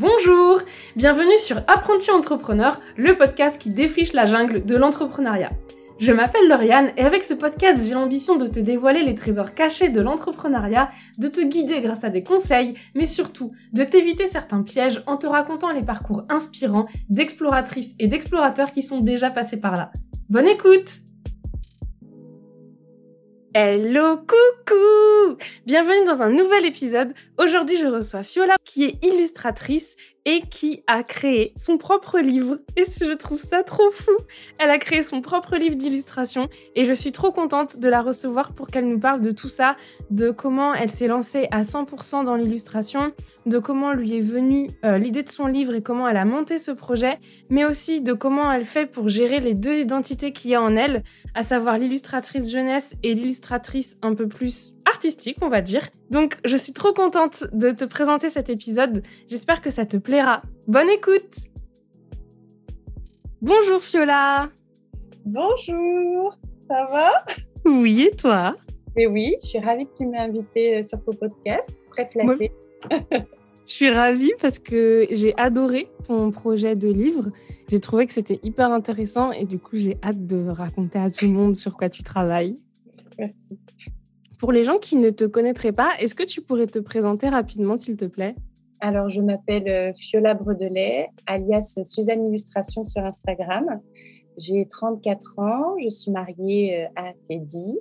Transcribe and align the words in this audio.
Bonjour 0.00 0.62
Bienvenue 0.96 1.36
sur 1.36 1.58
Apprenti 1.68 2.10
Entrepreneur, 2.10 2.80
le 2.96 3.14
podcast 3.16 3.60
qui 3.60 3.68
défriche 3.68 4.14
la 4.14 4.24
jungle 4.24 4.64
de 4.64 4.74
l'entrepreneuriat. 4.74 5.50
Je 5.98 6.10
m'appelle 6.10 6.48
Lauriane 6.48 6.90
et 6.96 7.02
avec 7.02 7.22
ce 7.22 7.34
podcast, 7.34 7.86
j'ai 7.86 7.92
l'ambition 7.92 8.36
de 8.36 8.46
te 8.46 8.60
dévoiler 8.60 9.02
les 9.02 9.14
trésors 9.14 9.52
cachés 9.52 9.90
de 9.90 10.00
l'entrepreneuriat, 10.00 10.90
de 11.18 11.28
te 11.28 11.42
guider 11.42 11.82
grâce 11.82 12.04
à 12.04 12.08
des 12.08 12.22
conseils, 12.22 12.72
mais 12.94 13.04
surtout 13.04 13.50
de 13.74 13.84
t'éviter 13.84 14.26
certains 14.26 14.62
pièges 14.62 15.02
en 15.06 15.18
te 15.18 15.26
racontant 15.26 15.70
les 15.70 15.82
parcours 15.84 16.24
inspirants 16.30 16.86
d'exploratrices 17.10 17.94
et 17.98 18.08
d'explorateurs 18.08 18.70
qui 18.70 18.80
sont 18.80 19.00
déjà 19.00 19.28
passés 19.28 19.60
par 19.60 19.76
là. 19.76 19.92
Bonne 20.30 20.46
écoute 20.46 21.09
Hello, 23.52 24.16
coucou 24.16 25.36
Bienvenue 25.66 26.04
dans 26.06 26.22
un 26.22 26.30
nouvel 26.30 26.64
épisode. 26.66 27.12
Aujourd'hui, 27.36 27.76
je 27.78 27.86
reçois 27.88 28.22
Fiola, 28.22 28.54
qui 28.64 28.84
est 28.84 29.04
illustratrice 29.04 29.96
et 30.24 30.42
qui 30.42 30.82
a 30.86 31.02
créé 31.02 31.52
son 31.56 31.78
propre 31.78 32.18
livre. 32.18 32.58
Et 32.76 32.84
je 32.84 33.14
trouve 33.14 33.40
ça 33.40 33.62
trop 33.62 33.90
fou. 33.90 34.12
Elle 34.58 34.70
a 34.70 34.78
créé 34.78 35.02
son 35.02 35.20
propre 35.20 35.56
livre 35.56 35.76
d'illustration 35.76 36.48
et 36.76 36.84
je 36.84 36.92
suis 36.92 37.12
trop 37.12 37.32
contente 37.32 37.78
de 37.78 37.88
la 37.88 38.02
recevoir 38.02 38.52
pour 38.52 38.68
qu'elle 38.68 38.88
nous 38.88 38.98
parle 38.98 39.22
de 39.22 39.30
tout 39.30 39.48
ça, 39.48 39.76
de 40.10 40.30
comment 40.30 40.74
elle 40.74 40.90
s'est 40.90 41.06
lancée 41.06 41.48
à 41.50 41.62
100% 41.62 42.24
dans 42.24 42.36
l'illustration, 42.36 43.12
de 43.46 43.58
comment 43.58 43.92
lui 43.92 44.16
est 44.16 44.20
venue 44.20 44.70
euh, 44.84 44.98
l'idée 44.98 45.22
de 45.22 45.30
son 45.30 45.46
livre 45.46 45.74
et 45.74 45.82
comment 45.82 46.08
elle 46.08 46.16
a 46.16 46.24
monté 46.24 46.58
ce 46.58 46.70
projet, 46.70 47.18
mais 47.48 47.64
aussi 47.64 48.00
de 48.00 48.12
comment 48.12 48.52
elle 48.52 48.64
fait 48.64 48.86
pour 48.86 49.08
gérer 49.08 49.40
les 49.40 49.54
deux 49.54 49.74
identités 49.74 50.32
qu'il 50.32 50.50
y 50.50 50.54
a 50.54 50.62
en 50.62 50.76
elle, 50.76 51.02
à 51.34 51.42
savoir 51.42 51.78
l'illustratrice 51.78 52.50
jeunesse 52.50 52.94
et 53.02 53.14
l'illustratrice 53.14 53.96
un 54.02 54.14
peu 54.14 54.28
plus 54.28 54.74
artistique, 54.90 55.36
on 55.40 55.48
va 55.48 55.60
dire. 55.60 55.88
Donc, 56.10 56.38
je 56.44 56.56
suis 56.56 56.72
trop 56.72 56.92
contente 56.92 57.44
de 57.52 57.70
te 57.70 57.84
présenter 57.84 58.30
cet 58.30 58.50
épisode. 58.50 59.02
J'espère 59.28 59.60
que 59.60 59.70
ça 59.70 59.86
te 59.86 59.96
plaira. 60.10 60.42
Bonne 60.66 60.90
écoute 60.90 61.36
Bonjour 63.40 63.80
Fiola 63.80 64.50
Bonjour 65.24 66.36
Ça 66.66 66.88
va? 66.90 67.12
Oui, 67.64 68.08
et 68.10 68.16
toi? 68.16 68.56
Mais 68.96 69.06
oui, 69.06 69.36
je 69.40 69.46
suis 69.46 69.60
ravie 69.60 69.86
que 69.86 69.98
tu 69.98 70.06
m'aies 70.06 70.18
invitée 70.18 70.78
euh, 70.78 70.82
sur 70.82 71.00
ton 71.04 71.12
podcast. 71.12 71.70
Très 71.92 72.06
flattée. 72.06 72.50
je 73.66 73.72
suis 73.72 73.88
ravie 73.88 74.32
parce 74.40 74.58
que 74.58 75.04
j'ai 75.12 75.32
adoré 75.36 75.88
ton 76.08 76.32
projet 76.32 76.74
de 76.74 76.88
livre. 76.88 77.30
J'ai 77.68 77.78
trouvé 77.78 78.04
que 78.08 78.12
c'était 78.12 78.40
hyper 78.42 78.72
intéressant 78.72 79.30
et 79.30 79.44
du 79.44 79.60
coup, 79.60 79.76
j'ai 79.76 79.96
hâte 80.02 80.26
de 80.26 80.48
raconter 80.48 80.98
à 80.98 81.08
tout 81.08 81.26
le 81.26 81.30
monde 81.30 81.54
sur 81.54 81.76
quoi 81.76 81.88
tu 81.88 82.02
travailles. 82.02 82.56
Merci. 83.16 83.60
Pour 84.40 84.50
les 84.50 84.64
gens 84.64 84.78
qui 84.78 84.96
ne 84.96 85.10
te 85.10 85.22
connaîtraient 85.22 85.70
pas, 85.70 85.92
est-ce 86.00 86.16
que 86.16 86.24
tu 86.24 86.40
pourrais 86.40 86.66
te 86.66 86.80
présenter 86.80 87.28
rapidement, 87.28 87.76
s'il 87.76 87.96
te 87.96 88.06
plaît? 88.06 88.34
Alors, 88.82 89.10
je 89.10 89.20
m'appelle 89.20 89.68
euh, 89.68 89.92
Fiola 89.92 90.32
Bredelet, 90.32 91.10
alias 91.26 91.78
Suzanne 91.84 92.26
Illustration 92.26 92.82
sur 92.82 93.02
Instagram. 93.02 93.80
J'ai 94.38 94.66
34 94.66 95.38
ans, 95.38 95.76
je 95.82 95.90
suis 95.90 96.10
mariée 96.10 96.84
euh, 96.84 96.88
à 96.96 97.12
Teddy. 97.28 97.78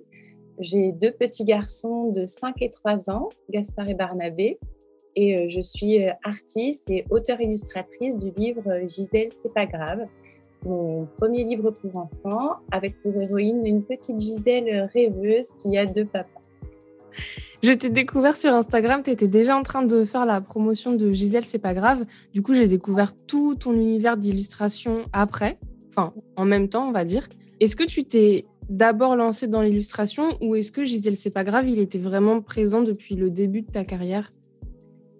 J'ai 0.59 0.91
deux 0.91 1.11
petits 1.11 1.45
garçons 1.45 2.11
de 2.11 2.25
5 2.25 2.61
et 2.61 2.69
3 2.69 3.09
ans, 3.09 3.29
Gaspard 3.49 3.87
et 3.87 3.93
Barnabé. 3.93 4.59
Et 5.15 5.37
euh, 5.37 5.45
je 5.47 5.61
suis 5.61 6.05
artiste 6.25 6.89
et 6.89 7.05
auteure-illustratrice 7.09 8.17
du 8.17 8.31
livre 8.31 8.85
Gisèle, 8.87 9.29
c'est 9.31 9.53
pas 9.53 9.65
grave, 9.65 10.03
mon 10.65 11.05
premier 11.17 11.45
livre 11.45 11.71
pour 11.71 11.95
enfants, 11.95 12.57
avec 12.71 13.01
pour 13.01 13.13
héroïne 13.15 13.65
une 13.65 13.83
petite 13.85 14.19
Gisèle 14.19 14.89
rêveuse 14.93 15.47
qui 15.61 15.77
a 15.77 15.85
deux 15.85 16.05
papas. 16.05 16.41
Je 17.61 17.73
t'ai 17.73 17.89
découvert 17.89 18.37
sur 18.37 18.53
Instagram, 18.53 19.01
tu 19.03 19.11
étais 19.11 19.27
déjà 19.27 19.57
en 19.57 19.63
train 19.63 19.83
de 19.83 20.05
faire 20.05 20.25
la 20.25 20.39
promotion 20.39 20.95
de 20.95 21.11
Gisèle, 21.11 21.43
c'est 21.43 21.59
pas 21.59 21.73
grave. 21.73 22.05
Du 22.33 22.41
coup, 22.41 22.53
j'ai 22.53 22.67
découvert 22.67 23.13
tout 23.27 23.55
ton 23.55 23.73
univers 23.73 24.15
d'illustration 24.15 25.01
après, 25.11 25.57
enfin 25.89 26.13
en 26.37 26.45
même 26.45 26.69
temps, 26.69 26.87
on 26.87 26.91
va 26.91 27.03
dire. 27.03 27.27
Est-ce 27.59 27.75
que 27.75 27.83
tu 27.83 28.05
t'es 28.05 28.45
d'abord 28.69 29.15
lancé 29.15 29.47
dans 29.47 29.61
l'illustration 29.61 30.29
ou 30.41 30.55
est-ce 30.55 30.71
que 30.71 30.85
Gisèle, 30.85 31.15
c'est 31.15 31.33
pas 31.33 31.43
grave, 31.43 31.67
il 31.67 31.79
était 31.79 31.97
vraiment 31.97 32.41
présent 32.41 32.81
depuis 32.81 33.15
le 33.15 33.29
début 33.29 33.61
de 33.61 33.71
ta 33.71 33.83
carrière? 33.83 34.31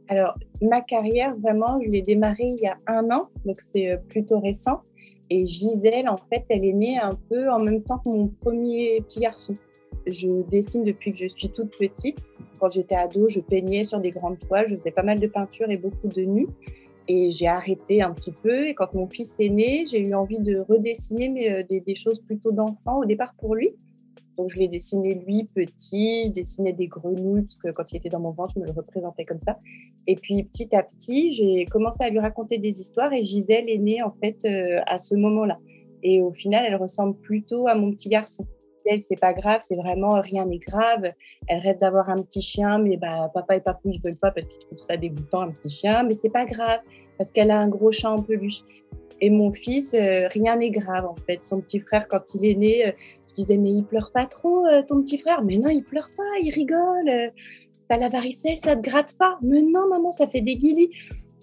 Alors, 0.07 0.35
ma 0.61 0.81
carrière, 0.81 1.35
vraiment, 1.37 1.79
je 1.83 1.89
l'ai 1.89 2.01
démarrée 2.01 2.55
il 2.57 2.63
y 2.63 2.67
a 2.67 2.77
un 2.87 3.11
an, 3.11 3.29
donc 3.45 3.61
c'est 3.61 3.91
euh, 3.91 3.97
plutôt 3.97 4.39
récent. 4.39 4.81
Et 5.29 5.45
Gisèle, 5.45 6.09
en 6.09 6.17
fait, 6.17 6.45
elle 6.49 6.65
est 6.65 6.73
née 6.73 6.97
un 6.97 7.13
peu 7.29 7.49
en 7.51 7.59
même 7.59 7.83
temps 7.83 7.99
que 7.99 8.09
mon 8.09 8.27
premier 8.27 9.01
petit 9.01 9.19
garçon. 9.19 9.55
Je 10.11 10.43
dessine 10.49 10.83
depuis 10.83 11.11
que 11.11 11.19
je 11.19 11.27
suis 11.27 11.49
toute 11.49 11.77
petite. 11.77 12.19
Quand 12.59 12.69
j'étais 12.69 12.95
ado, 12.95 13.27
je 13.27 13.39
peignais 13.39 13.83
sur 13.83 13.99
des 13.99 14.11
grandes 14.11 14.39
toiles, 14.39 14.67
je 14.69 14.75
faisais 14.75 14.91
pas 14.91 15.03
mal 15.03 15.19
de 15.19 15.27
peinture 15.27 15.69
et 15.69 15.77
beaucoup 15.77 16.07
de 16.07 16.21
nus. 16.21 16.47
Et 17.07 17.31
j'ai 17.31 17.47
arrêté 17.47 18.01
un 18.01 18.11
petit 18.11 18.31
peu. 18.31 18.67
Et 18.67 18.73
quand 18.73 18.93
mon 18.93 19.07
fils 19.07 19.39
est 19.39 19.49
né, 19.49 19.85
j'ai 19.89 20.07
eu 20.07 20.13
envie 20.13 20.39
de 20.39 20.59
redessiner 20.59 21.29
mais, 21.29 21.51
euh, 21.51 21.63
des, 21.63 21.95
choses 21.95 22.19
plutôt 22.19 22.51
d'enfant 22.51 22.99
au 22.99 23.05
départ 23.05 23.33
pour 23.39 23.55
lui. 23.55 23.71
Donc 24.37 24.49
je 24.51 24.57
l'ai 24.57 24.67
dessiné 24.67 25.15
lui 25.15 25.43
petit, 25.53 26.27
je 26.27 26.31
dessinais 26.31 26.71
des 26.71 26.87
grenouilles 26.87 27.41
parce 27.41 27.57
que 27.57 27.71
quand 27.71 27.91
il 27.91 27.97
était 27.97 28.09
dans 28.09 28.21
mon 28.21 28.31
ventre, 28.31 28.53
je 28.55 28.61
me 28.61 28.65
le 28.65 28.71
représentais 28.71 29.25
comme 29.25 29.41
ça. 29.41 29.57
Et 30.07 30.15
puis 30.15 30.43
petit 30.43 30.73
à 30.73 30.83
petit, 30.83 31.31
j'ai 31.31 31.65
commencé 31.65 31.97
à 32.01 32.09
lui 32.09 32.19
raconter 32.19 32.57
des 32.57 32.79
histoires 32.79 33.11
et 33.11 33.25
Gisèle 33.25 33.69
est 33.69 33.77
née 33.77 34.01
en 34.01 34.11
fait 34.11 34.37
euh, 34.45 34.79
à 34.85 34.97
ce 34.97 35.15
moment-là. 35.15 35.57
Et 36.03 36.21
au 36.21 36.31
final, 36.31 36.63
elle 36.65 36.77
ressemble 36.77 37.17
plutôt 37.17 37.67
à 37.67 37.75
mon 37.75 37.91
petit 37.91 38.07
garçon 38.07 38.45
c'est 38.97 39.19
pas 39.19 39.33
grave, 39.33 39.59
c'est 39.61 39.75
vraiment 39.75 40.19
rien 40.21 40.45
n'est 40.45 40.57
grave. 40.57 41.11
Elle 41.47 41.59
rêve 41.59 41.77
d'avoir 41.79 42.09
un 42.09 42.17
petit 42.17 42.41
chien, 42.41 42.79
mais 42.79 42.97
bah, 42.97 43.29
papa 43.33 43.57
et 43.57 43.59
papou 43.59 43.89
ils 43.91 44.01
veulent 44.03 44.17
pas 44.19 44.31
parce 44.31 44.47
qu'ils 44.47 44.59
trouvent 44.59 44.79
ça 44.79 44.97
dégoûtant 44.97 45.41
un 45.41 45.51
petit 45.51 45.69
chien, 45.69 46.03
mais 46.03 46.13
c'est 46.13 46.31
pas 46.31 46.45
grave 46.45 46.79
parce 47.17 47.31
qu'elle 47.31 47.51
a 47.51 47.59
un 47.59 47.67
gros 47.67 47.91
chat 47.91 48.11
en 48.11 48.21
peluche. 48.21 48.63
Et 49.21 49.29
mon 49.29 49.51
fils, 49.51 49.93
euh, 49.93 50.27
rien 50.29 50.55
n'est 50.55 50.69
grave 50.69 51.05
en 51.05 51.15
fait. 51.27 51.43
Son 51.43 51.61
petit 51.61 51.79
frère, 51.79 52.07
quand 52.07 52.33
il 52.35 52.45
est 52.45 52.55
né, 52.55 52.87
euh, 52.87 52.91
je 53.29 53.33
disais 53.33 53.57
mais 53.57 53.71
il 53.71 53.83
pleure 53.83 54.11
pas 54.11 54.25
trop 54.25 54.65
euh, 54.65 54.81
ton 54.81 55.01
petit 55.01 55.17
frère, 55.17 55.43
mais 55.43 55.57
non 55.57 55.69
il 55.69 55.83
pleure 55.83 56.07
pas, 56.15 56.39
il 56.41 56.51
rigole. 56.51 57.31
T'as 57.89 57.97
la 57.97 58.09
varicelle, 58.09 58.57
ça 58.57 58.75
te 58.75 58.81
gratte 58.81 59.17
pas. 59.17 59.37
Mais 59.41 59.61
non 59.61 59.87
maman, 59.87 60.11
ça 60.11 60.27
fait 60.27 60.41
des 60.41 60.55
guilis. 60.55 60.89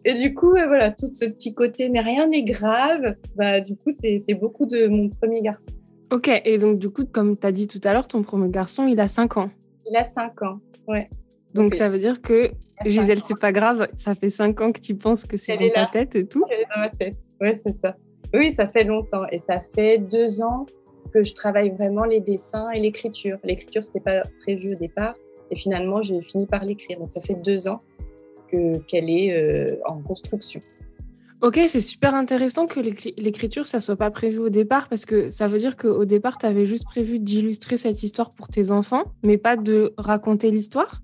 Et 0.05 0.15
du 0.15 0.35
coup, 0.35 0.51
voilà, 0.51 0.93
tout 0.93 1.13
ce 1.13 1.25
petit 1.25 1.53
côté, 1.53 1.89
mais 1.89 2.01
rien 2.01 2.29
n'est 2.29 2.45
grave. 2.45 3.17
Bah, 3.35 3.61
du 3.61 3.75
coup, 3.75 3.91
c'est 3.91 4.35
beaucoup 4.35 4.65
de 4.65 4.87
mon 4.87 5.09
premier 5.09 5.43
garçon. 5.43 5.73
Ok, 6.13 6.31
et 6.45 6.59
donc 6.59 6.79
du 6.79 6.89
coup, 6.89 7.05
comme 7.05 7.37
tu 7.37 7.47
as 7.47 7.53
dit 7.53 7.67
tout 7.67 7.81
à 7.85 7.93
l'heure, 7.93 8.07
ton 8.07 8.23
premier 8.23 8.49
garçon, 8.49 8.87
il 8.87 9.01
a 9.01 9.09
5 9.09 9.37
ans. 9.39 9.51
Il 9.89 9.97
a 9.97 10.05
5 10.05 10.43
ans, 10.43 10.61
ouais. 10.87 11.09
Donc 11.55 11.75
ça 11.75 11.89
veut 11.89 11.99
dire 11.99 12.21
que 12.21 12.51
Gisèle, 12.85 13.23
c'est 13.23 13.39
pas 13.39 13.53
grave, 13.53 13.89
ça 13.97 14.15
fait 14.15 14.31
5 14.31 14.61
ans 14.61 14.73
que 14.73 14.81
tu 14.81 14.95
penses 14.95 15.25
que 15.25 15.37
c'est 15.37 15.57
dans 15.57 15.73
ta 15.73 15.87
tête 15.87 16.15
et 16.15 16.27
tout 16.27 16.45
Elle 16.51 16.61
est 16.61 16.67
dans 16.75 16.81
ma 16.81 16.91
tête, 16.91 17.17
ouais, 17.41 17.61
c'est 17.65 17.75
ça. 17.81 17.97
Oui, 18.35 18.55
ça 18.59 18.67
fait 18.67 18.85
longtemps 18.85 19.25
et 19.33 19.39
ça 19.39 19.63
fait 19.75 19.99
2 19.99 20.43
ans 20.43 20.67
que 21.13 21.25
je 21.25 21.35
travaille 21.35 21.71
vraiment 21.71 22.05
les 22.05 22.21
dessins 22.21 22.71
et 22.71 22.81
l'écriture. 22.81 23.39
L'écriture, 23.43 23.83
c'était 23.83 24.01
pas 24.01 24.23
prévu 24.43 24.75
au 24.75 24.79
départ 24.79 25.15
et 25.51 25.57
finalement, 25.57 26.03
j'ai 26.03 26.21
fini 26.23 26.47
par 26.47 26.65
l'écrire. 26.65 26.99
Donc 26.99 27.11
ça 27.13 27.21
fait 27.21 27.35
2 27.35 27.69
ans 27.69 27.81
qu'elle 28.51 29.11
est 29.11 29.33
euh, 29.33 29.77
en 29.87 30.01
construction. 30.03 30.61
Ok, 31.43 31.61
c'est 31.69 31.83
super 31.83 32.15
intéressant 32.15 32.67
que 32.67 32.81
l'écriture, 32.81 33.67
ça 33.67 33.81
soit 33.81 33.97
pas 33.97 34.11
prévu 34.11 34.39
au 34.39 34.49
départ, 34.49 34.89
parce 34.89 35.05
que 35.05 35.31
ça 35.31 35.49
veut 35.49 35.59
dire 35.59 35.77
qu'au 35.77 36.07
départ, 36.07 36.39
tu 36.39 36.47
avais 36.47 36.63
juste 36.63 36.87
prévu 36.87 37.19
d'illustrer 37.19 37.77
cette 37.77 38.03
histoire 38.03 38.35
pour 38.35 38.49
tes 38.49 38.71
enfants, 38.71 39.03
mais 39.23 39.37
pas 39.37 39.57
de 39.57 39.93
raconter 39.99 40.51
l'histoire? 40.51 41.03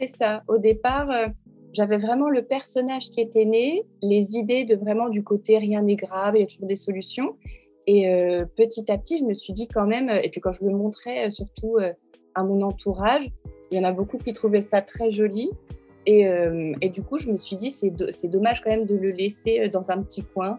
C'est 0.00 0.06
ça. 0.06 0.44
Au 0.46 0.58
départ, 0.58 1.06
euh, 1.10 1.26
j'avais 1.72 1.98
vraiment 1.98 2.28
le 2.28 2.42
personnage 2.42 3.10
qui 3.10 3.20
était 3.20 3.44
né, 3.44 3.84
les 4.02 4.36
idées 4.36 4.64
de 4.64 4.76
vraiment 4.76 5.08
du 5.08 5.24
côté 5.24 5.58
rien 5.58 5.82
n'est 5.82 5.96
grave, 5.96 6.34
il 6.36 6.40
y 6.40 6.44
a 6.44 6.46
toujours 6.46 6.68
des 6.68 6.76
solutions. 6.76 7.36
Et 7.88 8.08
euh, 8.08 8.44
petit 8.44 8.90
à 8.90 8.98
petit, 8.98 9.18
je 9.18 9.24
me 9.24 9.34
suis 9.34 9.52
dit 9.52 9.66
quand 9.66 9.86
même, 9.86 10.08
et 10.10 10.28
puis 10.30 10.40
quand 10.40 10.52
je 10.52 10.64
le 10.64 10.70
montrais 10.70 11.26
euh, 11.26 11.30
surtout 11.32 11.78
à 12.36 12.44
mon 12.44 12.62
entourage, 12.62 13.28
il 13.72 13.78
y 13.78 13.80
en 13.80 13.84
a 13.84 13.92
beaucoup 13.92 14.18
qui 14.18 14.32
trouvaient 14.32 14.62
ça 14.62 14.80
très 14.80 15.10
joli. 15.10 15.50
Euh, 16.08 16.72
et, 16.80 16.90
du 16.90 17.02
coup, 17.02 17.18
je 17.18 17.30
me 17.30 17.36
suis 17.36 17.56
dit, 17.56 17.70
c'est, 17.70 18.28
dommage 18.28 18.62
quand 18.62 18.70
même 18.70 18.86
de 18.86 18.96
le 18.96 19.08
laisser 19.08 19.60
euh, 19.60 19.68
dans 19.68 19.90
un 19.90 20.02
petit 20.02 20.22
coin, 20.22 20.56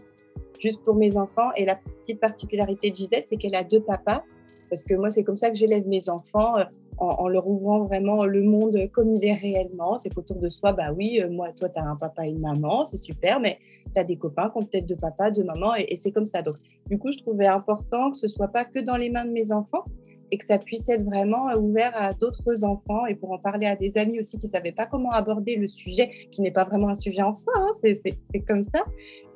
juste 0.60 0.84
pour 0.84 0.95
mes 0.95 1.18
enfants. 1.18 1.51
Et 1.56 1.66
la 1.66 1.75
petite 1.75 2.19
particularité 2.19 2.92
de 2.92 2.95
Gisèle, 2.95 3.24
c'est 3.25 3.38
qu'elle 3.38 3.56
a 3.56 3.63
deux 3.63 3.81
papas, 3.81 4.24
parce 4.69 4.84
que 4.84 4.95
moi, 4.95 5.12
c'est 5.12 5.24
comme 5.24 5.38
ça 5.38 5.50
que 5.50 5.56
j'élève 5.56 5.88
mes 5.88 6.10
enfants, 6.10 6.57
euh, 6.57 6.63
en, 6.98 7.28
leur 7.28 7.48
ouvrant 7.48 7.84
vraiment 7.84 8.24
le 8.24 8.44
monde 8.44 8.78
comme 8.92 9.16
il 9.16 9.25
est 9.25 9.34
réellement. 9.34 9.98
C'est 9.98 10.13
qu'autour 10.13 10.38
de 10.38 10.48
soi, 10.48 10.74
bah 10.74 10.94
oui, 10.95 11.19
moi, 11.30 11.50
toi, 11.57 11.68
tu 11.68 11.80
as 11.80 11.84
un 11.84 11.95
papa 11.95 12.25
et 12.25 12.30
une 12.30 12.40
maman, 12.40 12.86
c'est 12.86 12.98
super, 12.98 13.40
mais 13.40 13.57
tu 13.94 14.00
as 14.00 14.04
des 14.04 14.16
copains 14.16 14.50
qui 14.50 14.57
ont 14.57 14.62
peut-être 14.62 14.86
deux 14.86 14.95
papas, 14.95 15.31
deux 15.31 15.44
mamans, 15.44 15.75
et, 15.75 15.88
et 15.90 15.98
c'est 15.98 16.12
comme 16.12 16.28
ça. 16.28 16.44
Donc, 16.44 16.56
du 16.88 17.00
coup, 17.00 17.12
je 17.12 17.18
trouvais 17.18 17.48
important 17.48 18.12
que 18.12 18.18
ce 18.18 18.28
soit 18.28 18.48
pas 18.48 18.63
que 18.63 18.80
dans 18.80 18.95
les 18.95 19.10
mains 19.10 19.25
de 19.25 19.31
mes 19.31 19.51
enfants, 19.51 19.84
et 20.33 20.38
que 20.39 20.45
ça 20.45 20.57
puisse 20.57 20.89
être 20.89 21.03
vraiment 21.03 21.53
ouvert 21.53 21.91
à 21.94 22.12
d'autres 22.12 22.63
enfants 22.63 23.06
et 23.06 23.13
pour 23.13 23.31
en 23.31 23.38
parler 23.38 23.68
à 23.68 23.75
des 23.75 24.00
amis 24.00 24.19
aussi 24.19 24.39
qui 24.39 24.47
ne 24.47 24.51
savaient 24.51 24.71
pas 24.71 24.88
comment 24.88 25.12
aborder 25.12 25.56
le 25.56 25.68
sujet, 25.68 26.09
qui 26.31 26.41
n'est 26.41 26.50
pas 26.50 26.63
vraiment 26.63 26.89
un 26.89 26.95
sujet 26.95 27.21
en 27.21 27.35
soi, 27.35 27.53
hein, 27.56 27.69
c'est 27.83 28.39
comme 28.47 28.63
ça. 28.63 28.80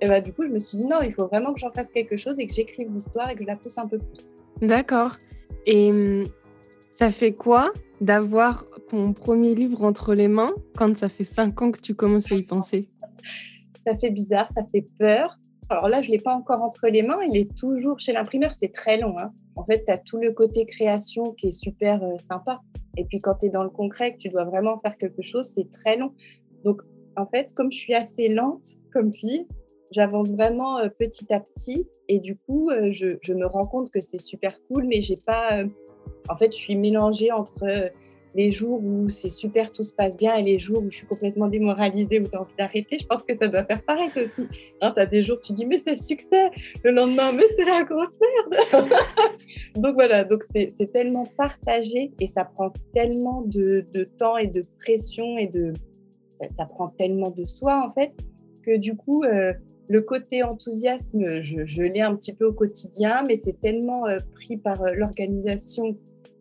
Et 0.02 0.08
bah, 0.08 0.22
du 0.22 0.34
coup, 0.34 0.42
je 0.42 0.50
me 0.50 0.58
suis 0.58 0.80
dit 0.80 0.86
non, 0.86 1.04
il 1.04 1.14
faut 1.14 1.28
vraiment 1.28 1.54
que 1.54 1.60
j'en 1.60 1.72
fasse 1.72 1.92
quelque 1.92 2.18
chose 2.18 2.40
et 2.40 2.48
que 2.48 2.54
j'écrive 2.54 2.92
l'histoire 2.92 3.30
et 3.30 3.36
que 3.36 3.44
je 3.44 3.48
la 3.48 3.58
pousse 3.58 3.78
un 3.78 3.86
peu 3.86 4.00
plus. 4.00 4.26
D'accord. 4.60 5.12
Et 5.68 5.92
hum, 5.92 6.24
ça 6.90 7.12
fait 7.12 7.34
quoi 7.34 7.72
d'avoir 8.02 8.66
ton 8.90 9.14
premier 9.14 9.54
livre 9.54 9.84
entre 9.84 10.16
les 10.16 10.28
mains 10.28 10.56
quand 10.76 10.98
ça 10.98 11.10
fait 11.10 11.26
cinq 11.26 11.62
ans 11.62 11.70
que 11.70 11.80
tu 11.80 11.94
commences 11.94 12.32
à 12.32 12.36
y 12.36 12.42
penser? 12.42 12.90
Ça 13.86 13.96
fait 13.96 14.10
bizarre, 14.10 14.52
ça 14.52 14.64
fait 14.64 14.86
peur. 14.98 15.38
Alors 15.70 15.90
là, 15.90 16.02
je 16.02 16.08
ne 16.08 16.14
l'ai 16.14 16.20
pas 16.20 16.34
encore 16.34 16.62
entre 16.62 16.88
les 16.88 17.04
mains, 17.04 17.20
il 17.30 17.36
est 17.36 17.58
toujours 17.58 18.00
chez 18.00 18.14
l'imprimeur, 18.14 18.54
c'est 18.54 18.72
très 18.72 19.00
long. 19.00 19.18
Hein. 19.20 19.34
En 19.56 19.66
fait, 19.66 19.84
tu 19.86 19.92
as 19.92 19.98
tout 19.98 20.18
le 20.18 20.32
côté 20.32 20.66
création 20.66 21.34
qui 21.34 21.48
est 21.48 21.52
super 21.52 22.02
euh, 22.04 22.18
sympa. 22.18 22.62
Et 22.96 23.04
puis 23.04 23.20
quand 23.20 23.36
tu 23.36 23.48
es 23.48 23.50
dans 23.50 23.64
le 23.64 23.70
concret, 23.70 24.14
que 24.14 24.18
tu 24.18 24.30
dois 24.30 24.46
vraiment 24.46 24.80
faire 24.80 24.96
quelque 24.96 25.22
chose, 25.22 25.52
c'est 25.54 25.70
très 25.70 25.98
long. 25.98 26.14
Donc 26.64 26.82
en 27.18 27.26
fait, 27.26 27.54
comme 27.54 27.72
je 27.72 27.78
suis 27.78 27.94
assez 27.94 28.30
lente 28.30 28.66
comme 28.94 29.12
fille, 29.12 29.46
j'avance 29.92 30.32
vraiment 30.32 30.78
euh, 30.80 30.88
petit 30.88 31.32
à 31.34 31.42
petit. 31.42 31.86
Et 32.08 32.20
du 32.20 32.38
coup, 32.38 32.70
euh, 32.70 32.94
je, 32.94 33.18
je, 33.22 33.34
me 33.34 33.46
rends 33.46 33.68
compte 33.68 33.92
que 33.92 34.00
c'est 34.00 34.22
super 34.22 34.58
cool, 34.68 34.86
mais 34.86 35.02
j'ai 35.02 35.18
pas. 35.26 35.64
en 36.30 36.38
fait, 36.38 36.54
je 36.54 36.58
suis 36.58 36.78
mélangée 36.78 37.34
entre 37.34 37.92
les 38.36 38.52
jours 38.52 38.84
où 38.84 39.10
c'est 39.10 39.30
super, 39.30 39.72
tout 39.72 39.84
se 39.84 39.94
passe 39.94 40.16
bien, 40.16 40.36
et 40.36 40.44
les 40.44 40.60
jours 40.60 40.84
où 40.84 40.90
je 40.90 40.98
suis 40.98 41.08
complètement 41.08 41.48
démoralisée, 41.48 42.20
où 42.20 42.28
tu 42.28 42.36
as 42.36 42.42
envie 42.42 42.56
d'arrêter, 42.58 42.98
je 43.00 43.06
pense 43.06 43.24
que 43.24 43.36
ça 43.36 43.48
doit 43.48 43.64
faire 43.66 43.82
pareil 43.84 44.10
aussi. 44.16 44.48
Hein, 44.82 44.92
tu 44.96 45.00
as 45.00 45.06
des 45.06 45.24
jours, 45.24 45.40
tu 45.42 45.54
dis, 45.54 45.66
mais 45.66 45.80
c'est 45.80 45.92
le 45.92 45.98
succès. 45.98 46.50
Le 46.84 46.92
lendemain, 46.92 47.32
mais 47.32 47.46
c'est 47.56 47.66
la 47.66 47.84
grosse 47.84 48.18
merde. 48.22 48.88
donc 49.76 49.96
voilà, 49.96 50.24
donc 50.24 50.44
c'est 50.50 50.92
tellement 50.92 51.26
partagé 51.38 52.12
et 52.20 52.28
ça 52.28 52.44
prend 52.46 52.72
tellement 52.94 53.42
de, 53.42 53.86
temps 54.18 54.38
et 54.38 54.48
de 54.48 54.64
pression 54.80 55.38
et 55.38 55.48
de. 55.48 55.74
Ça, 56.56 56.66
prend 56.66 56.90
tellement 56.90 57.32
de 57.32 57.46
soi, 57.46 57.84
en 57.88 57.94
fait, 57.94 58.12
que 58.64 58.78
du 58.78 58.96
coup. 58.96 59.24
Euh, 59.24 59.54
le 59.90 60.02
côté 60.02 60.44
enthousiasme, 60.44 61.42
je, 61.42 61.82
l'ai 61.82 62.02
un 62.02 62.16
petit 62.16 62.34
peu 62.34 62.46
au 62.46 62.54
quotidien, 62.54 63.24
mais 63.28 63.38
c'est 63.38 63.60
tellement 63.60 64.06
euh, 64.06 64.18
pris 64.36 64.58
par 64.58 64.82
euh, 64.82 64.92
l'organisation 64.94 65.96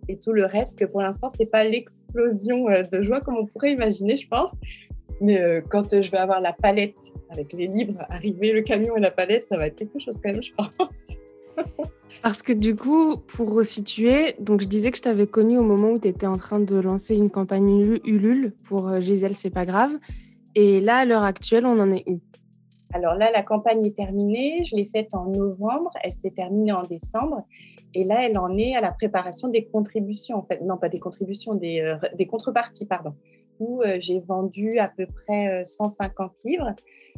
et 0.09 0.19
tout 0.19 0.33
le 0.33 0.45
reste 0.45 0.79
que 0.79 0.85
pour 0.85 1.03
l'instant, 1.03 1.31
c'est 1.37 1.51
pas 1.51 1.65
l'explosion 1.65 2.69
euh, 2.69 2.83
de 2.83 3.03
joie 3.03 3.21
comme 3.21 3.37
on 3.37 3.47
pourrait 3.47 3.73
imaginer, 3.73 4.17
je 4.17 4.29
pense. 4.29 4.51
Mais 5.21 5.41
euh, 5.41 5.61
quand 5.69 5.93
euh, 5.93 6.03
je 6.03 6.11
vais 6.11 6.19
avoir 6.19 6.41
la 6.41 6.53
palette 6.53 6.99
avec 7.31 7.53
les 7.53 7.67
livres 7.67 8.05
arriver, 8.09 8.53
le 8.53 8.63
camion 8.63 8.97
et 8.97 9.01
la 9.01 9.11
palette, 9.11 9.47
ça 9.49 9.57
va 9.57 9.67
être 9.67 9.77
quelque 9.77 9.99
chose 9.99 10.17
quand 10.23 10.33
même, 10.33 10.43
je 10.43 10.53
pense. 10.53 10.77
Parce 12.23 12.43
que 12.43 12.53
du 12.53 12.75
coup, 12.75 13.19
pour 13.19 13.53
resituer, 13.55 14.35
donc 14.41 14.61
je 14.61 14.67
disais 14.67 14.91
que 14.91 14.97
je 14.97 15.03
t'avais 15.03 15.27
connu 15.27 15.59
au 15.59 15.63
moment 15.63 15.91
où 15.91 15.99
tu 15.99 16.09
étais 16.09 16.27
en 16.27 16.37
train 16.37 16.59
de 16.59 16.81
lancer 16.81 17.15
une 17.15 17.31
campagne 17.31 18.01
Ulule 18.05 18.53
pour 18.65 19.01
Gisèle, 19.01 19.35
c'est 19.35 19.51
pas 19.51 19.65
grave. 19.65 19.93
Et 20.55 20.81
là, 20.81 20.97
à 20.97 21.05
l'heure 21.05 21.23
actuelle, 21.23 21.67
on 21.67 21.79
en 21.79 21.93
est 21.93 22.03
où? 22.09 22.19
Alors 22.95 23.15
là, 23.15 23.31
la 23.31 23.43
campagne 23.43 23.85
est 23.85 23.97
terminée. 23.97 24.65
Je 24.65 24.77
l'ai 24.77 24.91
faite 24.93 25.15
en 25.15 25.27
novembre. 25.27 25.93
Elle 26.03 26.13
s'est 26.13 26.31
terminée 26.31 26.73
en 26.73 26.83
décembre. 26.83 27.47
Et 27.97 28.05
là, 28.05 28.27
elle 28.27 28.37
en 28.37 28.55
est 28.59 28.77
à 28.77 28.83
la 28.83 28.93
préparation 28.93 29.49
des 29.49 29.65
contributions, 29.65 30.37
en 30.37 30.43
fait. 30.43 30.61
Non, 30.61 30.77
pas 30.77 30.91
des 30.91 30.99
contributions, 30.99 31.55
des, 31.55 31.81
euh, 31.81 32.25
contreparties, 32.27 32.85
pardon. 32.85 33.15
Où 33.59 33.81
euh, 33.81 33.97
j'ai 34.01 34.21
vendu 34.21 34.71
à 34.79 34.93
peu 34.95 35.07
près 35.07 35.65
150 35.65 36.31
euh, 36.31 36.35
livres 36.45 36.75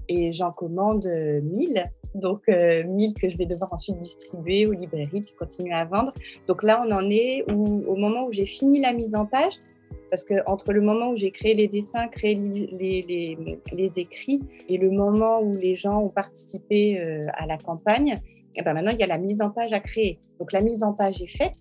et 0.07 0.33
j'en 0.33 0.53
commande 0.53 1.05
1000. 1.05 1.85
Donc, 2.15 2.47
1000 2.47 3.15
que 3.15 3.29
je 3.29 3.37
vais 3.37 3.47
devoir 3.47 3.73
ensuite 3.73 3.99
distribuer 3.99 4.67
aux 4.67 4.73
librairies 4.73 5.23
puis 5.23 5.35
continuer 5.37 5.75
à 5.75 5.85
vendre. 5.85 6.15
Donc 6.47 6.63
là, 6.63 6.81
on 6.87 6.93
en 6.93 7.11
est 7.11 7.43
où, 7.51 7.83
au 7.89 7.97
moment 7.97 8.27
où 8.27 8.33
j'ai 8.33 8.47
fini 8.47 8.81
la 8.81 8.93
mise 8.93 9.17
en 9.17 9.27
page, 9.27 9.55
parce 10.11 10.23
que 10.23 10.35
entre 10.47 10.73
le 10.73 10.81
moment 10.81 11.11
où 11.11 11.17
j'ai 11.17 11.33
créé 11.33 11.55
les 11.55 11.67
dessins, 11.67 12.07
créé 12.07 12.37
les, 12.37 13.93
écrits, 13.97 14.41
et 14.69 14.79
le 14.79 14.91
moment 14.91 15.43
où 15.43 15.51
les 15.61 15.75
gens 15.75 16.01
ont 16.05 16.09
participé 16.09 16.99
à 17.35 17.47
la 17.47 17.59
campagne, 17.59 18.15
et 18.59 18.63
ben 18.63 18.75
maintenant, 18.75 18.91
il 18.91 18.99
y 18.99 19.05
a 19.05 19.07
la 19.07 19.19
mise 19.19 19.41
en 19.41 19.51
page 19.51 19.73
à 19.73 19.79
créer. 19.79 20.19
Donc, 20.41 20.53
la 20.53 20.61
mise 20.61 20.83
en 20.83 20.93
page 20.93 21.23
est 21.23 21.29
faite. 21.29 21.55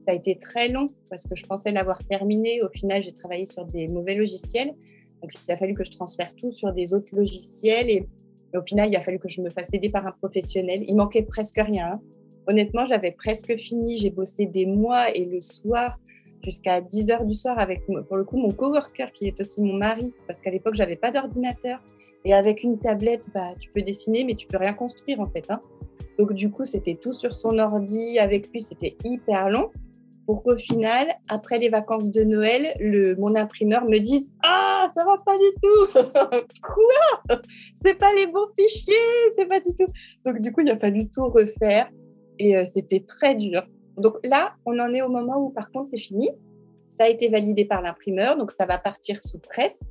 Ça 0.00 0.10
a 0.10 0.14
été 0.14 0.36
très 0.36 0.68
long 0.68 0.88
parce 1.08 1.24
que 1.24 1.36
je 1.36 1.44
pensais 1.44 1.70
l'avoir 1.70 2.02
terminé. 2.04 2.60
Au 2.62 2.68
final, 2.68 3.00
j'ai 3.00 3.12
travaillé 3.12 3.46
sur 3.46 3.64
des 3.64 3.86
mauvais 3.86 4.16
logiciels. 4.16 4.74
Donc, 5.22 5.30
il 5.32 5.52
a 5.52 5.56
fallu 5.56 5.74
que 5.74 5.84
je 5.84 5.92
transfère 5.92 6.34
tout 6.34 6.50
sur 6.50 6.72
des 6.72 6.94
autres 6.94 7.14
logiciels. 7.14 7.88
Et, 7.88 8.08
au 8.56 8.62
final, 8.62 8.88
il 8.90 8.96
a 8.96 9.00
fallu 9.00 9.20
que 9.20 9.28
je 9.28 9.40
me 9.40 9.50
fasse 9.50 9.72
aider 9.72 9.88
par 9.88 10.04
un 10.04 10.10
professionnel. 10.10 10.84
Il 10.88 10.96
manquait 10.96 11.22
presque 11.22 11.60
rien. 11.60 12.00
Honnêtement, 12.48 12.86
j'avais 12.86 13.12
presque 13.12 13.56
fini. 13.56 13.96
J'ai 13.96 14.10
bossé 14.10 14.46
des 14.46 14.66
mois 14.66 15.14
et 15.14 15.24
le 15.24 15.40
soir, 15.40 16.00
jusqu'à 16.42 16.80
10 16.80 17.10
heures 17.12 17.24
du 17.24 17.36
soir, 17.36 17.60
avec 17.60 17.86
pour 17.86 18.16
le 18.16 18.24
coup 18.24 18.36
mon 18.36 18.50
coworker 18.50 19.12
qui 19.12 19.28
est 19.28 19.40
aussi 19.40 19.62
mon 19.62 19.74
mari, 19.74 20.12
parce 20.26 20.40
qu'à 20.40 20.50
l'époque, 20.50 20.74
j'avais 20.74 20.96
pas 20.96 21.12
d'ordinateur. 21.12 21.80
Et 22.24 22.34
avec 22.34 22.64
une 22.64 22.80
tablette, 22.80 23.28
bah, 23.32 23.50
tu 23.60 23.70
peux 23.70 23.82
dessiner, 23.82 24.24
mais 24.24 24.34
tu 24.34 24.48
peux 24.48 24.56
rien 24.56 24.74
construire 24.74 25.20
en 25.20 25.26
fait. 25.26 25.48
Hein. 25.48 25.60
Donc 26.18 26.32
du 26.32 26.50
coup, 26.50 26.64
c'était 26.64 26.96
tout 26.96 27.12
sur 27.12 27.34
son 27.34 27.58
ordi 27.58 28.18
avec 28.18 28.50
lui, 28.52 28.62
c'était 28.62 28.96
hyper 29.04 29.50
long. 29.50 29.70
Pour 30.26 30.44
qu'au 30.44 30.56
final, 30.56 31.08
après 31.28 31.58
les 31.58 31.68
vacances 31.68 32.12
de 32.12 32.22
Noël, 32.22 32.74
le, 32.78 33.16
mon 33.16 33.34
imprimeur 33.34 33.84
me 33.84 33.98
dise 33.98 34.30
Ah, 34.44 34.86
ça 34.94 35.04
va 35.04 35.16
pas 35.24 35.34
du 35.36 35.50
tout 35.60 36.00
Quoi? 36.62 37.38
C'est 37.74 37.98
pas 37.98 38.14
les 38.14 38.26
bons 38.26 38.46
fichiers, 38.56 38.94
c'est 39.36 39.46
pas 39.46 39.58
du 39.58 39.74
tout. 39.74 39.92
Donc 40.24 40.40
du 40.40 40.52
coup, 40.52 40.60
il 40.60 40.70
a 40.70 40.78
fallu 40.78 41.10
tout 41.10 41.26
refaire 41.26 41.90
et 42.38 42.56
euh, 42.56 42.64
c'était 42.64 43.00
très 43.00 43.34
dur. 43.34 43.66
Donc 43.96 44.14
là, 44.22 44.54
on 44.64 44.78
en 44.78 44.94
est 44.94 45.02
au 45.02 45.08
moment 45.08 45.38
où 45.38 45.50
par 45.50 45.70
contre, 45.72 45.88
c'est 45.90 46.00
fini. 46.00 46.30
Ça 46.90 47.04
a 47.04 47.08
été 47.08 47.28
validé 47.28 47.64
par 47.64 47.82
l'imprimeur, 47.82 48.36
donc 48.36 48.50
ça 48.50 48.64
va 48.64 48.78
partir 48.78 49.20
sous 49.20 49.38
presse. 49.38 49.82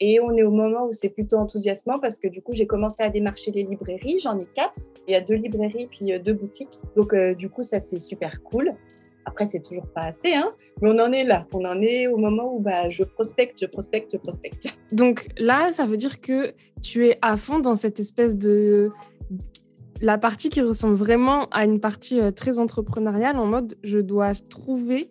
Et 0.00 0.20
on 0.20 0.32
est 0.36 0.42
au 0.42 0.50
moment 0.50 0.86
où 0.86 0.92
c'est 0.92 1.08
plutôt 1.08 1.36
enthousiasmant 1.36 1.98
parce 1.98 2.18
que 2.18 2.28
du 2.28 2.42
coup, 2.42 2.52
j'ai 2.52 2.66
commencé 2.66 3.02
à 3.02 3.08
démarcher 3.08 3.52
les 3.52 3.62
librairies. 3.62 4.18
J'en 4.20 4.38
ai 4.38 4.46
quatre. 4.54 4.74
Il 5.06 5.12
y 5.12 5.14
a 5.14 5.20
deux 5.20 5.34
librairies 5.34 5.86
puis 5.86 6.12
euh, 6.12 6.18
deux 6.18 6.34
boutiques. 6.34 6.80
Donc, 6.96 7.12
euh, 7.12 7.34
du 7.34 7.48
coup, 7.48 7.62
ça, 7.62 7.80
c'est 7.80 7.98
super 7.98 8.42
cool. 8.42 8.70
Après, 9.26 9.46
c'est 9.46 9.60
toujours 9.60 9.86
pas 9.86 10.02
assez, 10.02 10.34
hein, 10.34 10.52
mais 10.82 10.90
on 10.90 10.98
en 10.98 11.10
est 11.12 11.24
là. 11.24 11.46
On 11.54 11.64
en 11.64 11.80
est 11.80 12.08
au 12.08 12.18
moment 12.18 12.54
où 12.54 12.60
bah, 12.60 12.90
je 12.90 13.04
prospecte, 13.04 13.58
je 13.60 13.66
prospecte, 13.66 14.12
je 14.12 14.18
prospecte. 14.18 14.66
Donc 14.92 15.28
là, 15.38 15.72
ça 15.72 15.86
veut 15.86 15.96
dire 15.96 16.20
que 16.20 16.52
tu 16.82 17.06
es 17.08 17.18
à 17.22 17.36
fond 17.36 17.58
dans 17.58 17.74
cette 17.74 18.00
espèce 18.00 18.36
de 18.36 18.90
la 20.00 20.18
partie 20.18 20.50
qui 20.50 20.60
ressemble 20.60 20.94
vraiment 20.94 21.48
à 21.50 21.64
une 21.64 21.80
partie 21.80 22.20
euh, 22.20 22.30
très 22.30 22.58
entrepreneuriale 22.58 23.38
en 23.38 23.46
mode 23.46 23.76
je 23.82 23.98
dois 23.98 24.34
trouver 24.34 25.08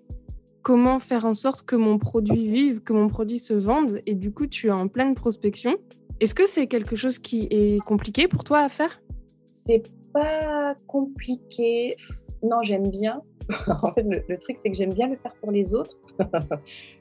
comment 0.64 0.98
faire 0.98 1.26
en 1.26 1.34
sorte 1.34 1.64
que 1.64 1.76
mon 1.76 2.00
produit 2.00 2.48
vive, 2.48 2.82
que 2.82 2.94
mon 2.94 3.10
produit 3.10 3.38
se 3.38 3.54
vende, 3.54 4.00
et 4.06 4.16
du 4.16 4.32
coup, 4.32 4.48
tu 4.48 4.68
es 4.68 4.72
en 4.72 4.88
pleine 4.88 5.14
prospection. 5.14 5.76
Est-ce 6.20 6.34
que 6.34 6.48
c'est 6.48 6.68
quelque 6.68 6.96
chose 6.96 7.20
qui 7.20 7.48
est 7.52 7.84
compliqué 7.86 8.28
pour 8.28 8.44
toi 8.44 8.60
à 8.60 8.70
faire? 8.70 9.02
C'est 9.50 9.84
pas 10.14 10.76
compliqué. 10.88 11.96
Non, 12.42 12.64
j'aime 12.64 12.90
bien. 12.90 13.22
en 13.68 13.94
fait, 13.94 14.04
le, 14.04 14.38
truc, 14.38 14.58
c'est 14.58 14.70
que 14.70 14.76
j'aime 14.76 14.94
bien 14.94 15.08
le 15.08 15.18
faire 15.18 15.34
pour 15.36 15.52
les 15.52 15.74
autres. 15.74 15.98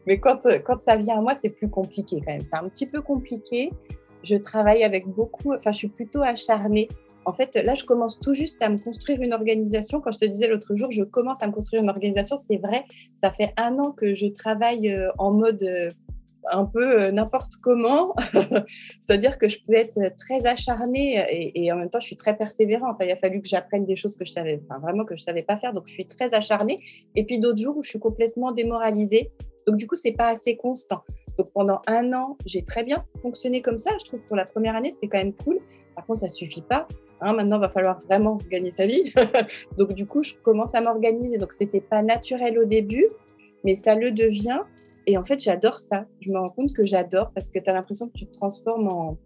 Mais 0.07 0.19
quand, 0.19 0.41
quand 0.65 0.83
ça 0.83 0.97
vient 0.97 1.19
à 1.19 1.21
moi, 1.21 1.37
c'est 1.37 1.51
plus 1.51 1.71
compliqué 1.71 2.21
quand 2.25 2.33
même. 2.33 2.43
C'est 2.43 2.57
un 2.57 2.69
petit 2.69 2.87
peu 2.87 3.01
compliqué. 3.01 3.71
Je 4.25 4.37
travaille 4.37 4.83
avec 4.83 5.07
beaucoup, 5.07 5.55
enfin, 5.55 5.73
je 5.73 5.79
suis 5.79 5.89
plutôt 5.89 6.23
acharnée 6.23 6.89
en 7.25 7.33
fait, 7.33 7.55
là, 7.57 7.75
je 7.75 7.85
commence 7.85 8.19
tout 8.19 8.35
juste 8.35 8.61
à 8.63 8.69
me 8.69 8.77
construire 8.77 9.21
une 9.23 9.33
organisation. 9.33 10.01
Quand 10.01 10.13
je 10.13 10.19
te 10.19 10.25
disais 10.25 10.49
l'autre 10.49 10.75
jour, 10.75 10.91
je 10.91 11.03
commence 11.03 11.43
à 11.43 11.47
me 11.47 11.53
construire 11.53 11.83
une 11.83 11.91
organisation, 11.91 12.37
c'est 12.37 12.57
vrai, 12.57 12.85
ça 13.21 13.31
fait 13.31 13.53
un 13.57 13.79
an 13.79 13.93
que 13.93 14.15
je 14.15 14.27
travaille 14.27 14.91
euh, 14.91 15.11
en 15.19 15.33
mode 15.33 15.63
euh, 15.63 15.91
un 16.51 16.67
peu 16.67 17.03
euh, 17.03 17.13
n'importe 17.13 17.57
comment. 17.63 18.15
C'est-à-dire 19.01 19.39
que 19.39 19.49
je 19.49 19.59
peux 19.65 19.75
être 19.75 19.99
très 20.19 20.45
acharnée 20.47 21.53
et, 21.55 21.73
en 21.73 21.77
même 21.77 21.91
temps, 21.91 22.01
je 22.01 22.07
suis 22.07 22.17
très 22.17 22.37
persévérante. 22.37 22.97
Il 23.01 23.11
a 23.11 23.17
fallu 23.17 23.41
que 23.41 23.49
j'apprenne 23.49 23.87
des 23.87 23.97
choses 23.97 24.17
que 24.17 24.25
je 24.25 24.33
savais, 24.33 24.61
enfin, 24.65 24.81
vraiment 24.81 25.05
que 25.05 25.17
je 25.17 25.23
savais 25.23 25.43
pas 25.43 25.59
faire. 25.59 25.73
Donc, 25.73 25.87
je 25.87 25.93
suis 25.93 26.07
très 26.07 26.35
acharnée. 26.35 26.77
Et 27.15 27.25
puis 27.25 27.39
d'autres 27.39 27.61
jours 27.61 27.77
où 27.77 27.83
je 27.83 27.91
suis 27.91 28.01
complètement 28.01 28.53
démoralisée. 28.53 29.31
Donc, 29.67 29.77
du 29.77 29.87
coup, 29.87 29.95
c'est 29.95 30.13
pas 30.13 30.29
assez 30.29 30.57
constant. 30.57 31.03
Donc, 31.39 31.53
pendant 31.53 31.81
un 31.87 32.13
an, 32.13 32.37
j'ai 32.47 32.65
très 32.65 32.85
bien 32.85 33.05
fonctionné 33.21 33.63
comme 33.63 33.79
ça. 33.79 33.91
Je 34.01 34.05
trouve 34.07 34.23
pour 34.25 34.37
la 34.37 34.45
première 34.45 34.75
année, 34.75 34.91
c'était 34.91 35.09
quand 35.09 35.19
même 35.19 35.35
cool. 35.35 35.59
Par 35.95 36.07
contre, 36.07 36.21
ça 36.21 36.29
suffit 36.29 36.63
pas. 36.63 36.89
Hein, 37.23 37.35
maintenant, 37.35 37.57
il 37.57 37.61
va 37.61 37.69
falloir 37.69 38.01
vraiment 38.01 38.39
gagner 38.51 38.71
sa 38.71 38.87
vie. 38.87 39.13
donc, 39.79 39.95
du 39.95 40.07
coup, 40.07 40.23
je 40.23 40.35
commence 40.35 40.75
à 40.75 40.81
m'organiser. 40.81 41.39
Donc, 41.39 41.53
c'était 41.53 41.81
pas 41.81 42.03
naturel 42.03 42.59
au 42.59 42.65
début, 42.65 43.07
mais 43.65 43.75
ça 43.75 43.95
le 43.95 44.11
devient. 44.11 44.61
Et 45.07 45.17
en 45.17 45.25
fait, 45.25 45.41
j'adore 45.41 45.79
ça. 45.79 46.05
Je 46.21 46.31
me 46.31 46.39
rends 46.39 46.51
compte 46.51 46.73
que 46.73 46.85
j'adore 46.85 47.31
parce 47.33 47.49
que 47.49 47.59
tu 47.59 47.69
as 47.71 47.73
l'impression 47.73 48.09
que 48.09 48.19
tu 48.19 48.27
te 48.27 48.33
transformes 48.33 48.89
en, 48.89 49.17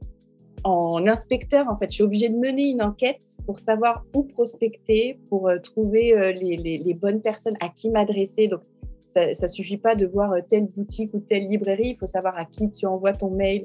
en 0.64 1.06
inspecteur. 1.06 1.68
En 1.70 1.76
fait, 1.78 1.90
je 1.90 1.94
suis 1.94 2.02
obligée 2.02 2.28
de 2.28 2.36
mener 2.36 2.70
une 2.70 2.82
enquête 2.82 3.22
pour 3.46 3.58
savoir 3.58 4.04
où 4.14 4.24
prospecter, 4.24 5.18
pour 5.28 5.48
euh, 5.48 5.58
trouver 5.58 6.12
euh, 6.12 6.32
les, 6.32 6.56
les, 6.56 6.94
bonnes 6.94 7.20
personnes 7.20 7.56
à 7.60 7.68
qui 7.68 7.90
m'adresser. 7.90 8.48
Donc, 8.48 8.60
ça 9.08 9.30
ne 9.30 9.46
suffit 9.46 9.76
pas 9.76 9.94
de 9.94 10.06
voir 10.06 10.32
euh, 10.32 10.40
telle 10.46 10.66
boutique 10.66 11.14
ou 11.14 11.20
telle 11.20 11.48
librairie. 11.48 11.90
Il 11.90 11.96
faut 11.96 12.06
savoir 12.06 12.36
à 12.36 12.44
qui 12.44 12.70
tu 12.70 12.86
envoies 12.86 13.12
ton 13.12 13.30
mail 13.30 13.62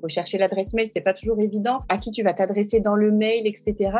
faut 0.00 0.08
chercher 0.08 0.38
l'adresse 0.38 0.74
mail, 0.74 0.88
c'est 0.92 1.00
pas 1.00 1.14
toujours 1.14 1.40
évident. 1.40 1.78
À 1.88 1.98
qui 1.98 2.10
tu 2.10 2.22
vas 2.22 2.32
t'adresser 2.32 2.80
dans 2.80 2.96
le 2.96 3.10
mail, 3.10 3.46
etc. 3.46 3.92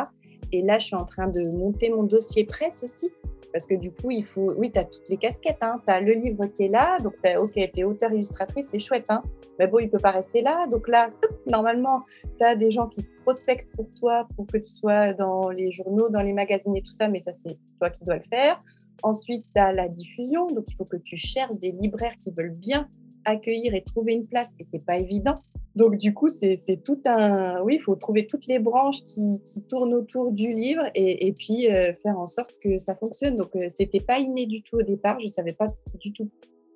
Et 0.51 0.61
là, 0.61 0.79
je 0.79 0.87
suis 0.87 0.95
en 0.95 1.05
train 1.05 1.27
de 1.27 1.57
monter 1.57 1.89
mon 1.89 2.03
dossier 2.03 2.45
presse 2.45 2.83
aussi. 2.83 3.09
Parce 3.53 3.65
que 3.65 3.75
du 3.75 3.91
coup, 3.91 4.11
il 4.11 4.25
faut. 4.25 4.53
Oui, 4.57 4.71
tu 4.71 4.79
as 4.79 4.85
toutes 4.85 5.09
les 5.09 5.17
casquettes. 5.17 5.57
Hein. 5.61 5.81
Tu 5.85 5.91
as 5.91 5.99
le 5.99 6.13
livre 6.13 6.45
qui 6.47 6.63
est 6.63 6.69
là. 6.69 6.97
Donc, 6.99 7.15
OK, 7.37 7.53
tu 7.53 7.79
es 7.79 7.83
auteur 7.83 8.11
illustratrice, 8.13 8.69
c'est 8.69 8.79
chouette. 8.79 9.05
Hein. 9.09 9.21
Mais 9.59 9.67
bon, 9.67 9.79
il 9.79 9.89
peut 9.89 9.99
pas 9.99 10.11
rester 10.11 10.41
là. 10.41 10.67
Donc 10.67 10.87
là, 10.87 11.09
normalement, 11.47 12.03
tu 12.37 12.45
as 12.45 12.55
des 12.55 12.71
gens 12.71 12.87
qui 12.87 13.05
prospectent 13.23 13.73
pour 13.75 13.89
toi 13.99 14.27
pour 14.35 14.47
que 14.47 14.57
tu 14.57 14.71
sois 14.71 15.13
dans 15.13 15.49
les 15.49 15.71
journaux, 15.71 16.09
dans 16.09 16.21
les 16.21 16.33
magazines 16.33 16.75
et 16.75 16.81
tout 16.81 16.93
ça. 16.93 17.07
Mais 17.09 17.19
ça, 17.19 17.33
c'est 17.33 17.57
toi 17.77 17.89
qui 17.89 18.03
dois 18.05 18.15
le 18.15 18.23
faire. 18.29 18.59
Ensuite, 19.03 19.43
tu 19.53 19.59
as 19.59 19.73
la 19.73 19.89
diffusion. 19.89 20.47
Donc, 20.47 20.65
il 20.69 20.75
faut 20.75 20.85
que 20.85 20.97
tu 20.97 21.17
cherches 21.17 21.57
des 21.57 21.71
libraires 21.71 22.15
qui 22.21 22.31
veulent 22.31 22.57
bien 22.57 22.87
accueillir 23.25 23.73
et 23.73 23.81
trouver 23.81 24.13
une 24.13 24.27
place, 24.27 24.49
et 24.59 24.65
c'est 24.69 24.85
pas 24.85 24.97
évident. 24.97 25.35
Donc 25.75 25.97
du 25.97 26.13
coup, 26.13 26.29
c'est 26.29 26.83
tout 26.83 26.99
un... 27.05 27.61
Oui, 27.61 27.75
il 27.75 27.81
faut 27.81 27.95
trouver 27.95 28.27
toutes 28.27 28.45
les 28.47 28.59
branches 28.59 29.03
qui, 29.03 29.41
qui 29.45 29.61
tournent 29.61 29.93
autour 29.93 30.31
du 30.31 30.53
livre 30.53 30.83
et, 30.95 31.27
et 31.27 31.31
puis 31.31 31.71
euh, 31.71 31.93
faire 31.93 32.19
en 32.19 32.27
sorte 32.27 32.57
que 32.61 32.77
ça 32.77 32.95
fonctionne. 32.95 33.37
Donc 33.37 33.55
euh, 33.55 33.69
c'était 33.73 33.99
pas 33.99 34.19
inné 34.19 34.45
du 34.45 34.61
tout 34.61 34.77
au 34.77 34.83
départ, 34.83 35.19
je 35.19 35.27
savais 35.27 35.53
pas 35.53 35.67
du 35.99 36.11
tout 36.11 36.29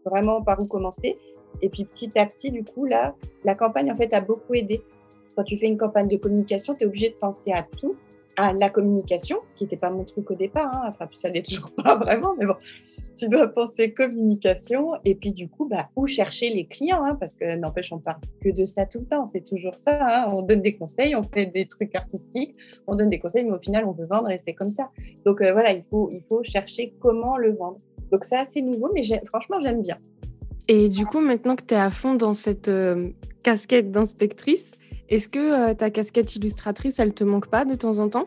vraiment 0.05 0.41
par 0.41 0.57
où 0.61 0.65
commencer. 0.67 1.15
Et 1.61 1.69
puis 1.69 1.85
petit 1.85 2.11
à 2.17 2.25
petit, 2.25 2.51
du 2.51 2.63
coup, 2.63 2.85
là, 2.85 3.15
la 3.43 3.55
campagne 3.55 3.91
en 3.91 3.95
fait 3.95 4.13
a 4.13 4.21
beaucoup 4.21 4.53
aidé. 4.53 4.81
Quand 5.35 5.43
tu 5.43 5.57
fais 5.57 5.67
une 5.67 5.77
campagne 5.77 6.07
de 6.07 6.17
communication, 6.17 6.73
tu 6.73 6.83
es 6.83 6.85
obligé 6.85 7.09
de 7.09 7.15
penser 7.15 7.51
à 7.51 7.63
tout 7.63 7.95
à 8.37 8.53
la 8.53 8.69
communication, 8.69 9.37
ce 9.47 9.53
qui 9.53 9.63
n'était 9.63 9.77
pas 9.77 9.89
mon 9.89 10.03
truc 10.03 10.29
au 10.31 10.35
départ, 10.35 10.71
hein. 10.75 10.83
enfin, 10.87 11.07
puis 11.07 11.17
ça 11.17 11.29
l'est 11.29 11.45
toujours 11.45 11.71
pas 11.83 11.95
vraiment, 11.95 12.35
mais 12.37 12.45
bon, 12.45 12.55
tu 13.17 13.29
dois 13.29 13.47
penser 13.47 13.93
communication, 13.93 14.93
et 15.05 15.15
puis 15.15 15.31
du 15.31 15.47
coup, 15.49 15.67
bah, 15.67 15.89
où 15.95 16.05
chercher 16.05 16.49
les 16.49 16.65
clients, 16.65 17.03
hein, 17.05 17.15
parce 17.19 17.35
que 17.35 17.55
n'empêche, 17.55 17.91
on 17.91 17.99
parle 17.99 18.19
que 18.41 18.49
de 18.49 18.65
ça 18.65 18.85
tout 18.85 18.99
le 18.99 19.05
temps, 19.05 19.25
c'est 19.25 19.45
toujours 19.45 19.75
ça, 19.75 19.97
hein. 20.01 20.31
on 20.33 20.41
donne 20.41 20.61
des 20.61 20.75
conseils, 20.75 21.15
on 21.15 21.23
fait 21.23 21.45
des 21.47 21.65
trucs 21.67 21.95
artistiques, 21.95 22.55
on 22.87 22.95
donne 22.95 23.09
des 23.09 23.19
conseils, 23.19 23.45
mais 23.45 23.53
au 23.53 23.59
final, 23.59 23.85
on 23.85 23.91
veut 23.91 24.07
vendre, 24.07 24.29
et 24.29 24.37
c'est 24.37 24.53
comme 24.53 24.69
ça. 24.69 24.89
Donc 25.25 25.41
euh, 25.41 25.53
voilà, 25.53 25.71
il 25.73 25.83
faut, 25.83 26.09
il 26.11 26.21
faut 26.27 26.43
chercher 26.43 26.93
comment 26.99 27.37
le 27.37 27.55
vendre. 27.55 27.77
Donc 28.11 28.23
c'est 28.23 28.37
assez 28.37 28.61
nouveau, 28.61 28.89
mais 28.93 29.03
franchement, 29.25 29.57
j'aime 29.61 29.81
bien. 29.81 29.97
Et 30.67 30.89
du 30.89 31.05
coup, 31.05 31.19
maintenant 31.19 31.55
que 31.55 31.63
tu 31.63 31.73
es 31.73 31.77
à 31.77 31.91
fond 31.91 32.15
dans 32.15 32.33
cette 32.33 32.67
euh, 32.67 33.09
casquette 33.43 33.91
d'inspectrice, 33.91 34.77
est-ce 35.07 35.29
que 35.29 35.69
euh, 35.69 35.73
ta 35.75 35.91
casquette 35.91 36.35
illustratrice, 36.35 36.99
elle 36.99 37.13
te 37.13 37.23
manque 37.23 37.47
pas 37.47 37.63
de 37.63 37.75
temps 37.75 37.99
en 37.99 38.09
temps? 38.09 38.25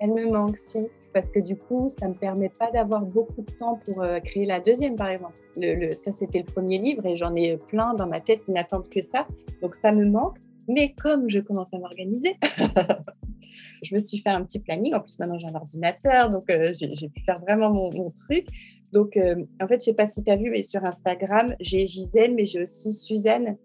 Elle 0.00 0.10
me 0.10 0.30
manque, 0.30 0.58
si. 0.58 0.78
Parce 1.12 1.32
que 1.32 1.40
du 1.40 1.56
coup, 1.56 1.88
ça 1.88 2.06
ne 2.06 2.12
me 2.12 2.16
permet 2.16 2.48
pas 2.48 2.70
d'avoir 2.70 3.04
beaucoup 3.04 3.42
de 3.42 3.50
temps 3.50 3.80
pour 3.84 4.04
euh, 4.04 4.20
créer 4.20 4.46
la 4.46 4.60
deuxième, 4.60 4.94
par 4.94 5.08
exemple. 5.08 5.34
Le, 5.56 5.92
ça, 5.96 6.12
c'était 6.12 6.38
le 6.38 6.44
premier 6.44 6.78
livre 6.78 7.04
et 7.04 7.16
j'en 7.16 7.34
ai 7.34 7.56
plein 7.56 7.94
dans 7.94 8.06
ma 8.06 8.20
tête 8.20 8.44
qui 8.44 8.52
n'attendent 8.52 8.88
que 8.88 9.02
ça. 9.02 9.26
Donc, 9.60 9.74
ça 9.74 9.90
me 9.92 10.04
manque. 10.04 10.36
Mais 10.68 10.94
comme 11.02 11.28
je 11.28 11.40
commence 11.40 11.74
à 11.74 11.78
m'organiser, 11.78 12.36
je 13.82 13.92
me 13.92 13.98
suis 13.98 14.18
fait 14.18 14.30
un 14.30 14.44
petit 14.44 14.60
planning. 14.60 14.94
En 14.94 15.00
plus, 15.00 15.18
maintenant, 15.18 15.38
j'ai 15.38 15.48
un 15.48 15.54
ordinateur, 15.56 16.30
donc 16.30 16.48
euh, 16.48 16.72
j'ai 16.74 17.08
pu 17.08 17.22
faire 17.24 17.40
vraiment 17.40 17.72
mon, 17.72 17.90
mon 17.92 18.10
truc. 18.10 18.46
Donc, 18.92 19.16
en 19.16 19.68
fait, 19.68 19.74
je 19.74 19.74
ne 19.74 19.80
sais 19.80 19.94
pas 19.94 20.06
si 20.06 20.22
tu 20.22 20.30
as 20.30 20.36
vu, 20.36 20.50
mais 20.50 20.64
sur 20.64 20.84
Instagram, 20.84 21.54
j'ai 21.60 21.86
Gisèle, 21.86 22.34
mais 22.34 22.44
j'ai 22.44 22.60
aussi 22.60 22.92
Suzanne 22.92 23.56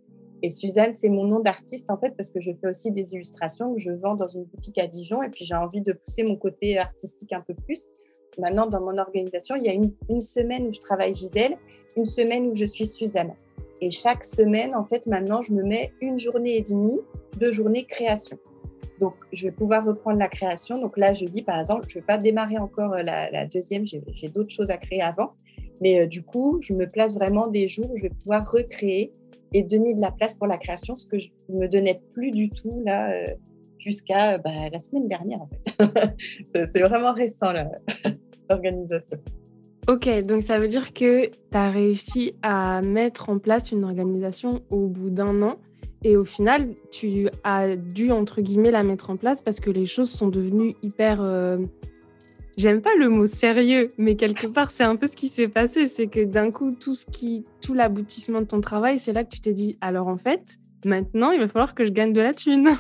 et 0.42 0.50
Suzanne, 0.50 0.94
c'est 0.94 1.10
mon 1.10 1.26
nom 1.26 1.40
d'artiste 1.40 1.90
en 1.90 1.98
fait 1.98 2.16
parce 2.16 2.30
que 2.30 2.40
je 2.40 2.52
fais 2.60 2.68
aussi 2.68 2.92
des 2.92 3.14
illustrations 3.14 3.74
que 3.74 3.80
je 3.80 3.92
vends 3.92 4.16
dans 4.16 4.28
une 4.28 4.44
boutique 4.44 4.78
à 4.78 4.88
Dijon 4.88 5.24
et 5.24 5.30
puis 5.30 5.46
j'ai 5.46 5.56
envie 5.56 5.82
de 5.82 5.94
pousser 5.94 6.24
mon 6.24 6.36
côté 6.36 6.78
artistique 6.78 7.34
un 7.34 7.42
peu 7.42 7.54
plus. 7.54 7.82
Maintenant, 8.38 8.68
dans 8.68 8.82
mon 8.82 8.98
organisation, 8.98 9.56
il 9.56 9.64
y 9.64 9.70
a 9.70 9.74
une, 9.74 10.22
semaine 10.22 10.68
où 10.68 10.74
je 10.74 10.80
travaille 10.80 11.16
Gisèle, 11.16 11.58
une 11.96 12.06
semaine 12.06 12.48
où 12.48 12.56
je 12.56 12.66
suis 12.66 12.86
Suzanne. 12.86 13.34
Et 13.82 13.92
chaque 13.92 14.26
semaine, 14.26 14.76
en 14.76 14.84
fait, 14.84 15.08
maintenant, 15.08 15.42
je 15.42 15.54
me 15.54 15.64
mets 15.64 15.94
une 16.02 16.20
journée 16.20 16.58
et 16.58 16.62
demie 16.62 17.00
de 17.40 17.52
journée 17.52 17.86
création. 17.86 18.38
Donc, 19.00 19.14
je 19.32 19.46
vais 19.48 19.52
pouvoir 19.52 19.86
reprendre 19.86 20.20
la 20.20 20.28
création. 20.28 20.80
Donc 20.80 20.98
là, 20.98 21.14
je 21.14 21.26
dis, 21.26 21.44
par 21.44 21.60
exemple, 21.60 21.86
je 21.88 21.98
ne 21.98 22.02
vais 22.02 22.06
pas 22.06 22.18
démarrer 22.18 22.58
encore 22.58 22.94
euh, 22.94 23.04
la, 23.04 23.30
la 23.32 23.46
deuxième, 23.46 23.86
j'ai 23.86 24.28
d'autres 24.28 24.52
choses 24.52 24.70
à 24.70 24.78
créer 24.78 25.02
avant. 25.02 25.34
Mais 25.82 26.02
euh, 26.02 26.08
du 26.08 26.24
coup, 26.24 26.60
je 26.62 26.74
me 26.74 26.88
place 26.88 27.16
vraiment 27.16 27.48
des 27.48 27.68
jours 27.68 27.92
où 27.92 27.98
je 27.98 28.04
vais 28.04 28.10
pouvoir 28.10 28.50
recréer 28.50 29.12
et 29.54 29.64
donner 29.64 29.94
de 29.94 30.02
la 30.02 30.12
place 30.12 30.36
pour 30.36 30.48
la 30.48 30.58
création, 30.58 30.96
ce 30.96 31.06
que 31.06 31.18
je 31.18 31.30
ne 31.50 31.60
me 31.60 31.68
donnais 31.68 32.02
plus 32.14 32.32
du 32.32 32.50
tout 32.50 32.82
là 32.86 33.12
euh, 33.12 33.26
jusqu'à 33.80 34.38
bah, 34.38 34.70
la 34.72 34.80
semaine 34.80 35.08
dernière 35.08 35.42
en 35.42 35.48
fait. 35.48 36.16
c'est 36.74 36.82
vraiment 36.82 37.14
récent 37.14 37.54
l'organisation. 38.50 39.18
Ok, 39.88 40.10
donc 40.26 40.42
ça 40.42 40.58
veut 40.58 40.68
dire 40.68 40.94
que 40.94 41.28
tu 41.28 41.32
as 41.52 41.70
réussi 41.70 42.34
à 42.42 42.82
mettre 42.82 43.30
en 43.30 43.38
place 43.38 43.72
une 43.72 43.84
organisation 43.84 44.64
au 44.72 44.88
bout 44.88 45.12
d'un 45.12 45.44
an 45.44 45.58
et 46.06 46.18
au 46.18 46.24
final, 46.24 46.76
tu 46.92 47.30
as 47.44 47.76
dû, 47.76 48.12
entre 48.12 48.40
guillemets, 48.40 48.70
la 48.70 48.84
mettre 48.84 49.10
en 49.10 49.18
place 49.18 49.42
parce 49.42 49.60
que 49.60 49.72
les 49.72 49.88
choses 49.88 50.12
sont 50.12 50.28
devenues 50.28 50.76
hyper 50.84 51.20
euh, 51.20 51.58
j'aime 52.58 52.82
pas 52.82 52.96
le 52.98 53.10
mot 53.10 53.28
sérieux, 53.28 53.92
mais 53.98 54.16
quelque 54.16 54.48
part, 54.48 54.72
c'est 54.72 54.84
un 54.84 54.96
peu 54.96 55.08
ce 55.08 55.16
qui 55.16 55.28
s'est 55.28 55.48
passé. 55.48 55.88
C'est 55.88 56.08
que 56.08 56.24
d'un 56.24 56.52
coup, 56.52 56.72
tout 56.72 56.96
ce 56.96 57.06
tout 57.62 57.74
l'aboutissement 57.74 58.42
de 58.42 58.46
ton 58.46 58.62
travail, 58.62 59.00
c'est 59.00 59.14
là 59.14 59.24
que 59.24 59.30
tu 59.30 59.42
t'es 59.42 59.54
dit, 59.54 59.78
alors 59.82 60.08
en 60.08 60.18
fait, 60.18 60.58
maintenant, 60.86 61.32
il 61.32 61.40
va 61.40 61.48
falloir 61.48 61.76
que 61.76 61.86
je 61.86 61.92
gagne 61.92 62.14
de 62.14 62.22
la 62.22 62.34
thune. 62.34 62.70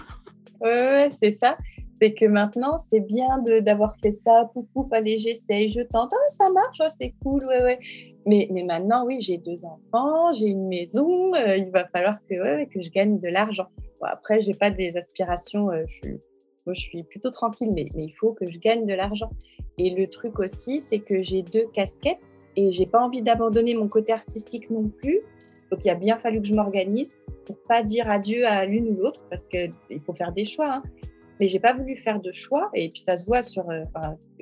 Ouais, 0.61 1.11
c'est 1.21 1.37
ça. 1.37 1.55
C'est 2.01 2.13
que 2.13 2.25
maintenant, 2.25 2.77
c'est 2.89 3.01
bien 3.01 3.43
d'avoir 3.61 3.97
fait 4.01 4.13
ça, 4.13 4.49
pouf, 4.53 4.65
pouf, 4.73 4.87
allez, 4.93 5.19
j'essaye, 5.19 5.69
je 5.69 5.81
tente, 5.81 6.11
oh, 6.13 6.27
ça 6.29 6.49
marche, 6.49 6.77
oh, 6.81 6.87
c'est 6.89 7.13
cool, 7.21 7.41
ouais, 7.49 7.61
ouais. 7.61 7.79
Mais, 8.25 8.49
maintenant, 8.65 9.05
oui, 9.05 9.17
j'ai 9.19 9.37
deux 9.37 9.63
enfants, 9.65 10.33
j'ai 10.33 10.47
une 10.47 10.67
maison, 10.67 11.33
euh, 11.35 11.57
il 11.57 11.69
va 11.71 11.87
falloir 11.89 12.17
que, 12.29 12.65
que 12.65 12.81
je 12.81 12.89
gagne 12.89 13.19
de 13.19 13.27
l'argent. 13.27 13.67
Bon, 13.99 14.07
après, 14.07 14.41
j'ai 14.41 14.53
pas 14.53 14.71
des 14.71 14.97
aspirations, 14.97 15.69
euh, 15.71 15.83
moi, 16.65 16.73
je 16.73 16.81
suis 16.81 17.03
plutôt 17.03 17.29
tranquille, 17.29 17.69
mais, 17.73 17.87
il 17.95 18.13
faut 18.13 18.33
que 18.33 18.49
je 18.49 18.57
gagne 18.57 18.85
de 18.85 18.93
l'argent. 18.93 19.29
Et 19.77 19.91
le 19.91 20.07
truc 20.07 20.39
aussi, 20.39 20.81
c'est 20.81 20.99
que 20.99 21.21
j'ai 21.21 21.43
deux 21.43 21.67
casquettes 21.73 22.39
et 22.55 22.71
j'ai 22.71 22.85
pas 22.85 22.99
envie 22.99 23.21
d'abandonner 23.21 23.75
mon 23.75 23.87
côté 23.87 24.11
artistique 24.11 24.69
non 24.69 24.89
plus. 24.89 25.19
Donc, 25.71 25.85
il 25.85 25.89
a 25.89 25.95
bien 25.95 26.17
fallu 26.17 26.41
que 26.41 26.47
je 26.47 26.53
m'organise 26.53 27.13
pour 27.45 27.57
pas 27.67 27.83
dire 27.83 28.09
adieu 28.09 28.47
à 28.47 28.65
l'une 28.65 28.89
ou 28.89 28.95
l'autre 28.95 29.23
parce 29.29 29.43
qu'il 29.43 29.71
faut 30.05 30.13
faire 30.13 30.31
des 30.31 30.45
choix. 30.45 30.75
Hein. 30.75 30.83
Mais 31.39 31.47
j'ai 31.47 31.59
pas 31.59 31.73
voulu 31.73 31.97
faire 31.97 32.19
de 32.19 32.31
choix 32.31 32.69
et 32.73 32.89
puis 32.89 33.01
ça 33.01 33.17
se 33.17 33.25
voit 33.25 33.43
sur, 33.43 33.69
euh, 33.69 33.83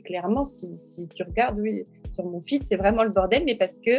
clairement, 0.05 0.45
si, 0.45 0.69
si, 0.77 1.07
tu 1.07 1.23
regardes, 1.23 1.59
oui, 1.59 1.83
sur 2.13 2.25
mon 2.25 2.39
feed, 2.39 2.63
c'est 2.63 2.75
vraiment 2.75 3.03
le 3.03 3.09
bordel, 3.09 3.43
mais 3.45 3.55
parce 3.55 3.79
que 3.79 3.91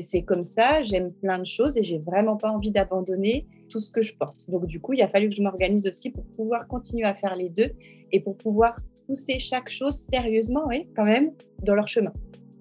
c'est 0.00 0.22
comme 0.22 0.44
ça, 0.44 0.82
j'aime 0.82 1.12
plein 1.12 1.38
de 1.38 1.46
choses 1.46 1.76
et 1.76 1.82
j'ai 1.82 1.98
vraiment 1.98 2.36
pas 2.36 2.50
envie 2.50 2.70
d'abandonner 2.70 3.46
tout 3.68 3.80
ce 3.80 3.90
que 3.90 4.02
je 4.02 4.14
porte. 4.14 4.48
Donc 4.48 4.66
du 4.66 4.80
coup, 4.80 4.92
il 4.92 5.02
a 5.02 5.08
fallu 5.08 5.28
que 5.28 5.34
je 5.34 5.42
m'organise 5.42 5.86
aussi 5.86 6.10
pour 6.10 6.24
pouvoir 6.24 6.66
continuer 6.66 7.04
à 7.04 7.14
faire 7.14 7.34
les 7.34 7.48
deux 7.48 7.72
et 8.12 8.20
pour 8.20 8.36
pouvoir 8.36 8.76
pousser 9.06 9.38
chaque 9.38 9.68
chose 9.68 9.94
sérieusement, 9.94 10.62
oui, 10.68 10.88
quand 10.94 11.04
même, 11.04 11.32
dans 11.62 11.74
leur 11.74 11.88
chemin. 11.88 12.12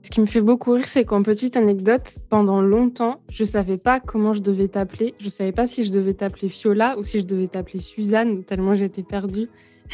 Ce 0.04 0.10
qui 0.10 0.20
me 0.20 0.26
fait 0.26 0.42
beaucoup 0.42 0.72
rire, 0.72 0.88
c'est 0.88 1.06
qu'en 1.06 1.22
petite 1.22 1.56
anecdote, 1.56 2.18
pendant 2.30 2.62
longtemps, 2.62 3.22
je 3.32 3.44
savais 3.44 3.78
pas 3.78 4.00
comment 4.00 4.34
je 4.34 4.42
devais 4.42 4.68
t'appeler. 4.68 5.14
Je 5.20 5.30
savais 5.30 5.52
pas 5.52 5.68
si 5.68 5.86
je 5.86 5.92
devais 5.92 6.16
t'appeler 6.16 6.50
Fiola 6.50 6.98
ou 6.98 7.04
si 7.04 7.20
je 7.20 7.26
devais 7.26 7.48
t'appeler 7.48 7.80
Suzanne, 7.80 8.44
tellement 8.44 8.74
j'étais 8.74 9.04
perdue. 9.04 9.48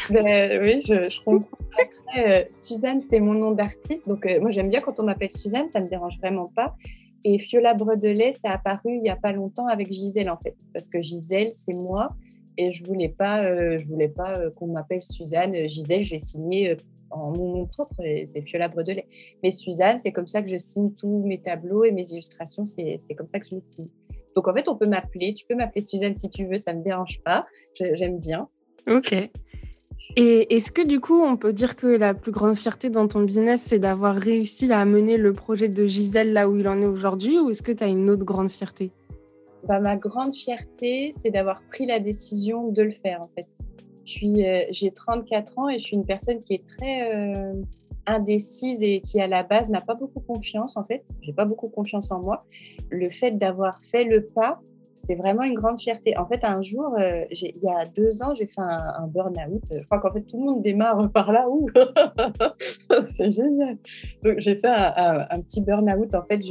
Ben, 0.09 0.61
oui, 0.61 0.81
je, 0.87 1.23
comprends. 1.23 1.57
Après, 1.73 2.41
euh, 2.41 2.43
Suzanne, 2.55 3.01
c'est 3.01 3.19
mon 3.19 3.33
nom 3.33 3.51
d'artiste. 3.51 4.07
Donc, 4.07 4.25
euh, 4.25 4.39
moi, 4.39 4.51
j'aime 4.51 4.69
bien 4.69 4.79
quand 4.79 4.99
on 4.99 5.03
m'appelle 5.03 5.31
Suzanne, 5.31 5.69
ça 5.71 5.81
me 5.81 5.89
dérange 5.89 6.17
vraiment 6.21 6.51
pas. 6.55 6.75
Et 7.23 7.39
Fiola 7.39 7.73
Bredelet, 7.73 8.35
a 8.43 8.53
apparu 8.53 8.93
il 8.95 9.01
n'y 9.01 9.09
a 9.09 9.15
pas 9.15 9.33
longtemps 9.33 9.67
avec 9.67 9.91
Gisèle, 9.91 10.29
en 10.29 10.37
fait. 10.37 10.55
Parce 10.73 10.87
que 10.87 11.01
Gisèle, 11.01 11.51
c'est 11.51 11.75
moi. 11.75 12.09
Et 12.57 12.71
je 12.71 12.81
ne 12.81 12.87
voulais 12.87 13.09
pas, 13.09 13.43
euh, 13.45 13.77
je 13.77 13.87
voulais 13.87 14.09
pas 14.09 14.39
euh, 14.39 14.49
qu'on 14.51 14.67
m'appelle 14.67 15.03
Suzanne. 15.03 15.67
Gisèle, 15.67 16.03
je 16.03 16.13
l'ai 16.13 16.19
signé 16.19 16.71
euh, 16.71 16.75
en 17.11 17.31
mon 17.31 17.51
nom 17.55 17.65
propre. 17.67 17.95
C'est 18.25 18.41
Fiola 18.41 18.67
Bredelet. 18.67 19.07
Mais 19.43 19.51
Suzanne, 19.51 19.99
c'est 19.99 20.11
comme 20.11 20.27
ça 20.27 20.41
que 20.41 20.49
je 20.49 20.57
signe 20.57 20.91
tous 20.91 21.23
mes 21.25 21.39
tableaux 21.39 21.83
et 21.83 21.91
mes 21.91 22.09
illustrations. 22.11 22.65
C'est 22.65 22.97
comme 23.15 23.27
ça 23.27 23.39
que 23.39 23.45
je 23.49 23.55
les 23.55 23.63
signe. 23.67 23.89
Donc, 24.35 24.47
en 24.47 24.53
fait, 24.53 24.67
on 24.69 24.75
peut 24.75 24.87
m'appeler. 24.87 25.33
Tu 25.33 25.45
peux 25.45 25.55
m'appeler 25.55 25.81
Suzanne 25.81 26.15
si 26.15 26.29
tu 26.29 26.45
veux. 26.45 26.57
Ça 26.57 26.73
ne 26.73 26.79
me 26.79 26.83
dérange 26.83 27.21
pas. 27.23 27.45
J'aime 27.79 28.19
bien. 28.19 28.47
Ok. 28.87 29.13
Et 30.19 30.55
est-ce 30.55 30.71
que 30.71 30.81
du 30.81 30.99
coup, 30.99 31.21
on 31.21 31.37
peut 31.37 31.53
dire 31.53 31.75
que 31.75 31.85
la 31.85 32.15
plus 32.15 32.31
grande 32.31 32.55
fierté 32.55 32.89
dans 32.89 33.07
ton 33.07 33.21
business, 33.21 33.61
c'est 33.61 33.77
d'avoir 33.77 34.15
réussi 34.15 34.73
à 34.73 34.83
mener 34.83 35.15
le 35.15 35.31
projet 35.31 35.69
de 35.69 35.85
Gisèle 35.85 36.33
là 36.33 36.49
où 36.49 36.57
il 36.57 36.67
en 36.67 36.81
est 36.81 36.87
aujourd'hui 36.87 37.39
ou 37.39 37.51
est-ce 37.51 37.61
que 37.61 37.71
tu 37.71 37.83
as 37.83 37.87
une 37.87 38.09
autre 38.09 38.25
grande 38.25 38.49
fierté? 38.49 38.89
Bah, 39.67 39.79
Ma 39.79 39.95
grande 39.95 40.35
fierté, 40.35 41.13
c'est 41.15 41.29
d'avoir 41.29 41.61
pris 41.69 41.85
la 41.85 41.99
décision 41.99 42.71
de 42.71 42.81
le 42.81 42.93
faire 42.93 43.21
en 43.21 43.29
fait. 43.35 43.45
Euh, 44.23 44.63
j'ai 44.71 44.89
34 44.89 45.59
ans 45.59 45.69
et 45.69 45.77
je 45.77 45.83
suis 45.83 45.95
une 45.95 46.05
personne 46.05 46.39
qui 46.39 46.55
est 46.55 46.65
très 46.65 47.13
euh, 47.13 47.51
indécise 48.07 48.81
et 48.81 49.01
qui 49.01 49.21
à 49.21 49.27
la 49.27 49.43
base 49.43 49.69
n'a 49.69 49.81
pas 49.81 49.93
beaucoup 49.93 50.21
confiance 50.21 50.77
en 50.77 50.83
fait. 50.83 51.03
Pas 51.35 51.45
beaucoup 51.45 51.69
confiance 51.69 52.09
en 52.09 52.21
moi. 52.21 52.43
Le 52.89 53.11
fait 53.11 53.37
d'avoir 53.37 53.77
fait 53.91 54.05
le 54.05 54.25
pas, 54.25 54.61
c'est 54.97 55.15
vraiment 55.15 55.43
une 55.43 55.53
grande 55.53 55.79
fierté. 55.79 56.17
En 56.17 56.25
fait, 56.25 56.43
un 56.43 56.61
jour, 56.61 56.95
euh, 56.99 57.23
il 57.29 57.61
y 57.61 57.69
a 57.69 57.85
deux 57.85 58.23
ans, 58.23 58.33
j'ai 58.35 58.47
fait 58.47 58.59
un, 58.61 59.07
burn-out. 59.07 59.61
Je 59.71 59.85
crois 59.85 59.99
qu'en 59.99 60.11
fait, 60.11 60.21
tout 60.21 60.37
le 60.37 60.43
monde 60.43 60.63
démarre 60.63 61.11
par 61.13 61.31
là. 61.31 61.45
c'est 63.11 63.31
génial. 63.31 63.77
Donc, 64.23 64.39
j'ai 64.39 64.55
fait 64.55 64.65
un, 64.65 65.39
petit 65.41 65.61
burn-out. 65.61 66.15
En 66.15 66.23
fait, 66.23 66.41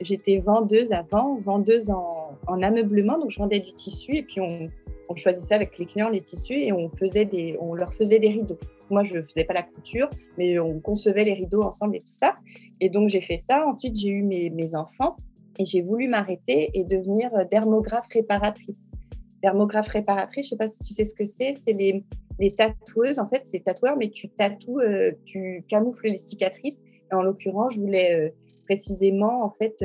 j'étais 0.00 0.38
vendeuse 0.38 0.92
avant, 0.92 1.40
vendeuse 1.40 1.90
en, 1.90 2.62
ameublement. 2.62 3.18
Donc, 3.18 3.30
je 3.30 3.38
vendais 3.38 3.60
du 3.60 3.72
tissu 3.72 4.16
et 4.16 4.22
puis 4.22 4.40
on, 4.40 5.16
choisissait 5.16 5.54
avec 5.54 5.78
les 5.78 5.86
clients 5.86 6.08
les 6.08 6.22
tissus 6.22 6.54
et 6.54 6.72
on, 6.72 6.88
faisait 6.88 7.24
des, 7.24 7.56
on 7.60 7.74
leur 7.74 7.92
faisait 7.94 8.18
des 8.18 8.30
rideaux. 8.30 8.58
Moi, 8.90 9.04
je 9.04 9.18
ne 9.18 9.22
faisais 9.22 9.44
pas 9.44 9.54
la 9.54 9.62
couture, 9.62 10.10
mais 10.38 10.58
on 10.58 10.80
concevait 10.80 11.24
les 11.24 11.34
rideaux 11.34 11.62
ensemble 11.62 11.96
et 11.96 12.00
tout 12.00 12.06
ça. 12.08 12.34
Et 12.80 12.88
donc, 12.88 13.08
j'ai 13.08 13.20
fait 13.20 13.42
ça. 13.48 13.64
Ensuite, 13.66 13.96
j'ai 13.96 14.08
eu 14.08 14.22
mes, 14.22 14.50
mes 14.50 14.74
enfants 14.74 15.16
et 15.58 15.66
j'ai 15.66 15.82
voulu 15.82 16.08
m'arrêter 16.08 16.70
et 16.74 16.84
devenir 16.84 17.34
euh, 17.34 17.44
dermographe 17.50 18.06
réparatrice. 18.12 18.80
Dermographe 19.42 19.88
réparatrice, 19.88 20.46
je 20.46 20.50
sais 20.50 20.56
pas 20.56 20.68
si 20.68 20.80
tu 20.80 20.92
sais 20.92 21.04
ce 21.04 21.14
que 21.14 21.24
c'est, 21.24 21.54
c'est 21.54 21.72
les, 21.72 22.04
les 22.38 22.50
tatoueuses, 22.50 23.18
en 23.18 23.28
fait, 23.28 23.42
c'est 23.44 23.60
tatoueur, 23.60 23.96
mais 23.96 24.10
tu 24.10 24.28
tatoues, 24.28 24.80
euh, 24.80 25.12
tu 25.24 25.64
camoufles 25.68 26.08
les 26.08 26.18
cicatrices. 26.18 26.80
Et 27.10 27.14
en 27.14 27.22
l'occurrence, 27.22 27.74
je 27.74 27.80
voulais 27.80 28.16
euh, 28.16 28.30
précisément, 28.64 29.44
en 29.44 29.50
fait, 29.50 29.84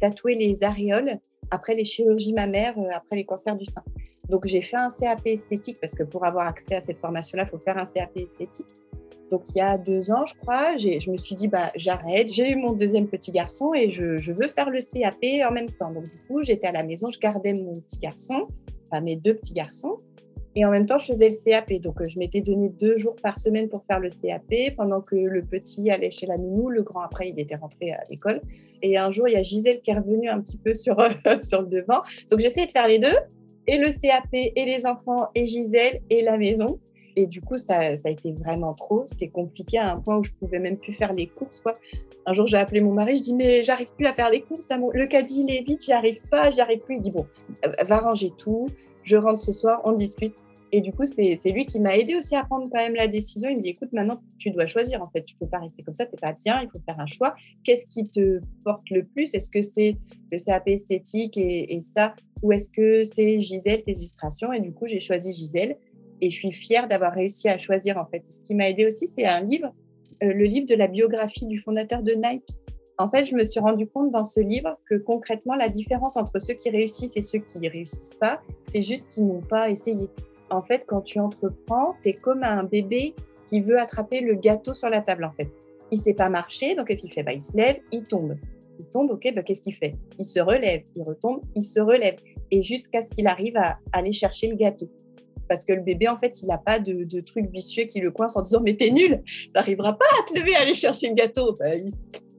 tatouer 0.00 0.34
les 0.34 0.62
aréoles 0.62 1.18
après 1.50 1.74
les 1.74 1.86
chirurgies 1.86 2.34
mammaires, 2.34 2.76
après 2.94 3.16
les 3.16 3.24
cancers 3.24 3.56
du 3.56 3.64
sein. 3.64 3.82
Donc 4.28 4.46
j'ai 4.46 4.60
fait 4.60 4.76
un 4.76 4.90
CAP 4.90 5.26
esthétique 5.26 5.78
parce 5.80 5.94
que 5.94 6.04
pour 6.04 6.24
avoir 6.24 6.46
accès 6.46 6.76
à 6.76 6.80
cette 6.80 6.98
formation-là, 6.98 7.44
il 7.44 7.48
faut 7.48 7.58
faire 7.58 7.78
un 7.78 7.86
CAP 7.86 8.16
esthétique. 8.16 8.66
Donc 9.30 9.42
il 9.50 9.58
y 9.58 9.60
a 9.60 9.78
deux 9.78 10.10
ans, 10.10 10.26
je 10.26 10.34
crois, 10.34 10.76
je 10.76 11.10
me 11.10 11.16
suis 11.16 11.36
dit, 11.36 11.48
bah, 11.48 11.70
j'arrête, 11.76 12.32
j'ai 12.32 12.50
eu 12.50 12.56
mon 12.56 12.72
deuxième 12.72 13.08
petit 13.08 13.30
garçon 13.30 13.72
et 13.74 13.90
je, 13.90 14.18
je, 14.18 14.32
veux 14.32 14.48
faire 14.48 14.70
le 14.70 14.80
CAP 14.80 15.48
en 15.48 15.52
même 15.52 15.70
temps. 15.70 15.92
Donc 15.92 16.04
du 16.04 16.26
coup, 16.26 16.42
j'étais 16.42 16.66
à 16.66 16.72
la 16.72 16.82
maison, 16.82 17.10
je 17.10 17.18
gardais 17.18 17.52
mon 17.52 17.80
petit 17.80 17.98
garçon, 17.98 18.48
enfin 18.86 19.00
mes 19.00 19.16
deux 19.16 19.34
petits 19.34 19.54
garçons. 19.54 19.98
Et 20.56 20.64
en 20.64 20.70
même 20.70 20.86
temps, 20.86 20.98
je 20.98 21.06
faisais 21.06 21.28
le 21.28 21.36
CAP. 21.44 21.80
Donc, 21.80 21.96
je 22.08 22.18
m'étais 22.18 22.40
donné 22.40 22.68
deux 22.68 22.96
jours 22.96 23.14
par 23.22 23.38
semaine 23.38 23.68
pour 23.68 23.84
faire 23.84 24.00
le 24.00 24.08
CAP, 24.08 24.74
pendant 24.76 25.00
que 25.00 25.14
le 25.14 25.42
petit 25.42 25.90
allait 25.90 26.10
chez 26.10 26.26
la 26.26 26.36
nounou. 26.36 26.70
Le 26.70 26.82
grand, 26.82 27.00
après, 27.00 27.28
il 27.28 27.38
était 27.38 27.54
rentré 27.54 27.92
à 27.92 28.00
l'école. 28.10 28.40
Et 28.82 28.98
un 28.98 29.10
jour, 29.10 29.28
il 29.28 29.34
y 29.34 29.36
a 29.36 29.42
Gisèle 29.42 29.80
qui 29.80 29.90
est 29.90 29.94
revenue 29.94 30.28
un 30.28 30.40
petit 30.40 30.56
peu 30.56 30.74
sur, 30.74 30.96
sur 31.42 31.62
le 31.62 31.68
devant. 31.68 32.02
Donc, 32.30 32.40
j'essayais 32.40 32.66
de 32.66 32.72
faire 32.72 32.88
les 32.88 32.98
deux, 32.98 33.16
et 33.66 33.78
le 33.78 33.88
CAP, 33.90 34.28
et 34.32 34.64
les 34.64 34.86
enfants, 34.86 35.28
et 35.34 35.46
Gisèle, 35.46 36.00
et 36.10 36.22
la 36.22 36.36
maison. 36.36 36.80
Et 37.16 37.26
du 37.26 37.40
coup, 37.40 37.56
ça, 37.56 37.78
a 37.78 38.10
été 38.10 38.32
vraiment 38.32 38.74
trop. 38.74 39.04
C'était 39.06 39.28
compliqué 39.28 39.78
à 39.78 39.92
un 39.92 40.00
point 40.00 40.18
où 40.18 40.24
je 40.24 40.32
pouvais 40.32 40.58
même 40.58 40.76
plus 40.76 40.92
faire 40.92 41.12
les 41.12 41.26
courses. 41.26 41.62
Un 42.26 42.34
jour, 42.34 42.46
j'ai 42.46 42.56
appelé 42.56 42.80
mon 42.80 42.92
mari. 42.92 43.16
Je 43.16 43.22
dis, 43.22 43.34
mais 43.34 43.64
j'arrive 43.64 43.88
plus 43.96 44.06
à 44.06 44.14
faire 44.14 44.30
les 44.30 44.42
courses. 44.42 44.66
Le 44.70 45.06
caddie, 45.06 45.44
il 45.46 45.54
est 45.54 45.62
vide. 45.62 45.80
J'y 45.80 45.92
arrive 45.92 46.20
pas. 46.28 46.50
J'y 46.50 46.60
arrive 46.60 46.80
plus. 46.80 46.96
Il 46.96 47.02
dit, 47.02 47.10
bon, 47.10 47.26
euh, 47.64 47.72
va 47.84 47.98
ranger 47.98 48.30
tout. 48.36 48.68
Je 49.02 49.16
rentre 49.16 49.42
ce 49.42 49.52
soir. 49.52 49.80
On 49.84 49.92
discute. 49.92 50.34
Et 50.72 50.80
du 50.80 50.92
coup, 50.92 51.04
c'est 51.04 51.50
lui 51.50 51.66
qui 51.66 51.80
m'a 51.80 51.96
aidé 51.96 52.14
aussi 52.14 52.36
à 52.36 52.44
prendre 52.44 52.68
quand 52.70 52.78
même 52.78 52.94
la 52.94 53.08
décision. 53.08 53.48
Il 53.48 53.56
me 53.56 53.62
dit, 53.62 53.70
écoute, 53.70 53.92
maintenant, 53.92 54.20
tu 54.38 54.50
dois 54.50 54.66
choisir. 54.66 55.02
En 55.02 55.06
fait, 55.06 55.22
tu 55.22 55.34
peux 55.34 55.48
pas 55.48 55.58
rester 55.58 55.82
comme 55.82 55.94
ça. 55.94 56.06
Tu 56.06 56.12
n'es 56.12 56.18
pas 56.20 56.32
bien. 56.32 56.62
Il 56.62 56.68
faut 56.70 56.78
faire 56.86 57.00
un 57.00 57.06
choix. 57.06 57.34
Qu'est-ce 57.64 57.86
qui 57.86 58.04
te 58.04 58.40
porte 58.64 58.88
le 58.90 59.04
plus? 59.04 59.34
Est-ce 59.34 59.50
que 59.50 59.62
c'est 59.62 59.96
le 60.30 60.38
CAP 60.38 60.68
esthétique 60.68 61.36
et, 61.36 61.74
et 61.74 61.80
ça? 61.80 62.14
Ou 62.42 62.52
est-ce 62.52 62.70
que 62.70 63.02
c'est 63.04 63.40
Gisèle, 63.40 63.82
tes 63.82 63.92
illustrations? 63.92 64.52
Et 64.52 64.60
du 64.60 64.72
coup, 64.72 64.86
j'ai 64.86 65.00
choisi 65.00 65.32
Gisèle 65.32 65.76
et 66.20 66.30
je 66.30 66.36
suis 66.36 66.52
fière 66.52 66.88
d'avoir 66.88 67.12
réussi 67.12 67.48
à 67.48 67.58
choisir 67.58 67.96
en 67.98 68.06
fait. 68.06 68.22
Ce 68.28 68.40
qui 68.40 68.54
m'a 68.54 68.68
aidé 68.68 68.86
aussi, 68.86 69.06
c'est 69.08 69.26
un 69.26 69.40
livre, 69.40 69.72
euh, 70.22 70.32
le 70.32 70.44
livre 70.44 70.66
de 70.66 70.74
la 70.74 70.86
biographie 70.86 71.46
du 71.46 71.58
fondateur 71.58 72.02
de 72.02 72.12
Nike. 72.12 72.56
En 72.98 73.08
fait, 73.10 73.24
je 73.24 73.34
me 73.34 73.44
suis 73.44 73.60
rendu 73.60 73.86
compte 73.86 74.10
dans 74.10 74.24
ce 74.24 74.40
livre 74.40 74.78
que 74.86 74.94
concrètement, 74.94 75.54
la 75.54 75.68
différence 75.68 76.16
entre 76.16 76.38
ceux 76.38 76.54
qui 76.54 76.68
réussissent 76.68 77.16
et 77.16 77.22
ceux 77.22 77.38
qui 77.38 77.58
ne 77.58 77.70
réussissent 77.70 78.16
pas, 78.20 78.42
c'est 78.64 78.82
juste 78.82 79.08
qu'ils 79.08 79.26
n'ont 79.26 79.40
pas 79.40 79.70
essayé. 79.70 80.08
En 80.50 80.62
fait, 80.62 80.84
quand 80.86 81.00
tu 81.00 81.18
entreprends, 81.18 81.94
tu 82.02 82.10
es 82.10 82.12
comme 82.12 82.42
un 82.42 82.64
bébé 82.64 83.14
qui 83.46 83.60
veut 83.60 83.80
attraper 83.80 84.20
le 84.20 84.34
gâteau 84.34 84.74
sur 84.74 84.90
la 84.90 85.00
table 85.00 85.24
en 85.24 85.32
fait. 85.32 85.48
Il 85.90 85.98
ne 85.98 86.02
sait 86.02 86.14
pas 86.14 86.28
marcher, 86.28 86.74
donc 86.76 86.88
qu'est-ce 86.88 87.00
qu'il 87.00 87.12
fait? 87.12 87.22
Bah, 87.22 87.32
Il 87.32 87.42
se 87.42 87.56
lève, 87.56 87.78
il 87.90 88.02
tombe. 88.02 88.36
Il 88.78 88.86
tombe, 88.86 89.10
ok, 89.10 89.32
bah, 89.34 89.42
qu'est-ce 89.42 89.60
qu'il 89.62 89.74
fait? 89.74 89.94
Il 90.18 90.24
se 90.24 90.38
relève, 90.40 90.82
il 90.94 91.02
retombe, 91.02 91.40
il 91.56 91.62
se 91.62 91.80
relève. 91.80 92.16
Et 92.50 92.62
jusqu'à 92.62 93.02
ce 93.02 93.10
qu'il 93.10 93.26
arrive 93.26 93.56
à 93.56 93.78
aller 93.92 94.12
chercher 94.12 94.48
le 94.48 94.56
gâteau 94.56 94.88
parce 95.50 95.64
que 95.64 95.72
le 95.72 95.82
bébé, 95.82 96.06
en 96.08 96.16
fait, 96.16 96.40
il 96.42 96.46
n'a 96.46 96.58
pas 96.58 96.78
de, 96.78 97.02
de 97.02 97.20
truc 97.20 97.50
vicieux 97.50 97.82
qui 97.82 97.98
le 97.98 98.12
coince 98.12 98.36
en 98.36 98.42
disant 98.42 98.60
Mais 98.64 98.76
t'es 98.76 98.92
nul, 98.92 99.20
t'arriveras 99.52 99.94
pas 99.94 100.04
à 100.20 100.28
te 100.28 100.38
lever, 100.38 100.54
à 100.54 100.60
aller 100.60 100.74
chercher 100.74 101.08
le 101.08 101.14
gâteau. 101.14 101.58
il, 101.66 101.90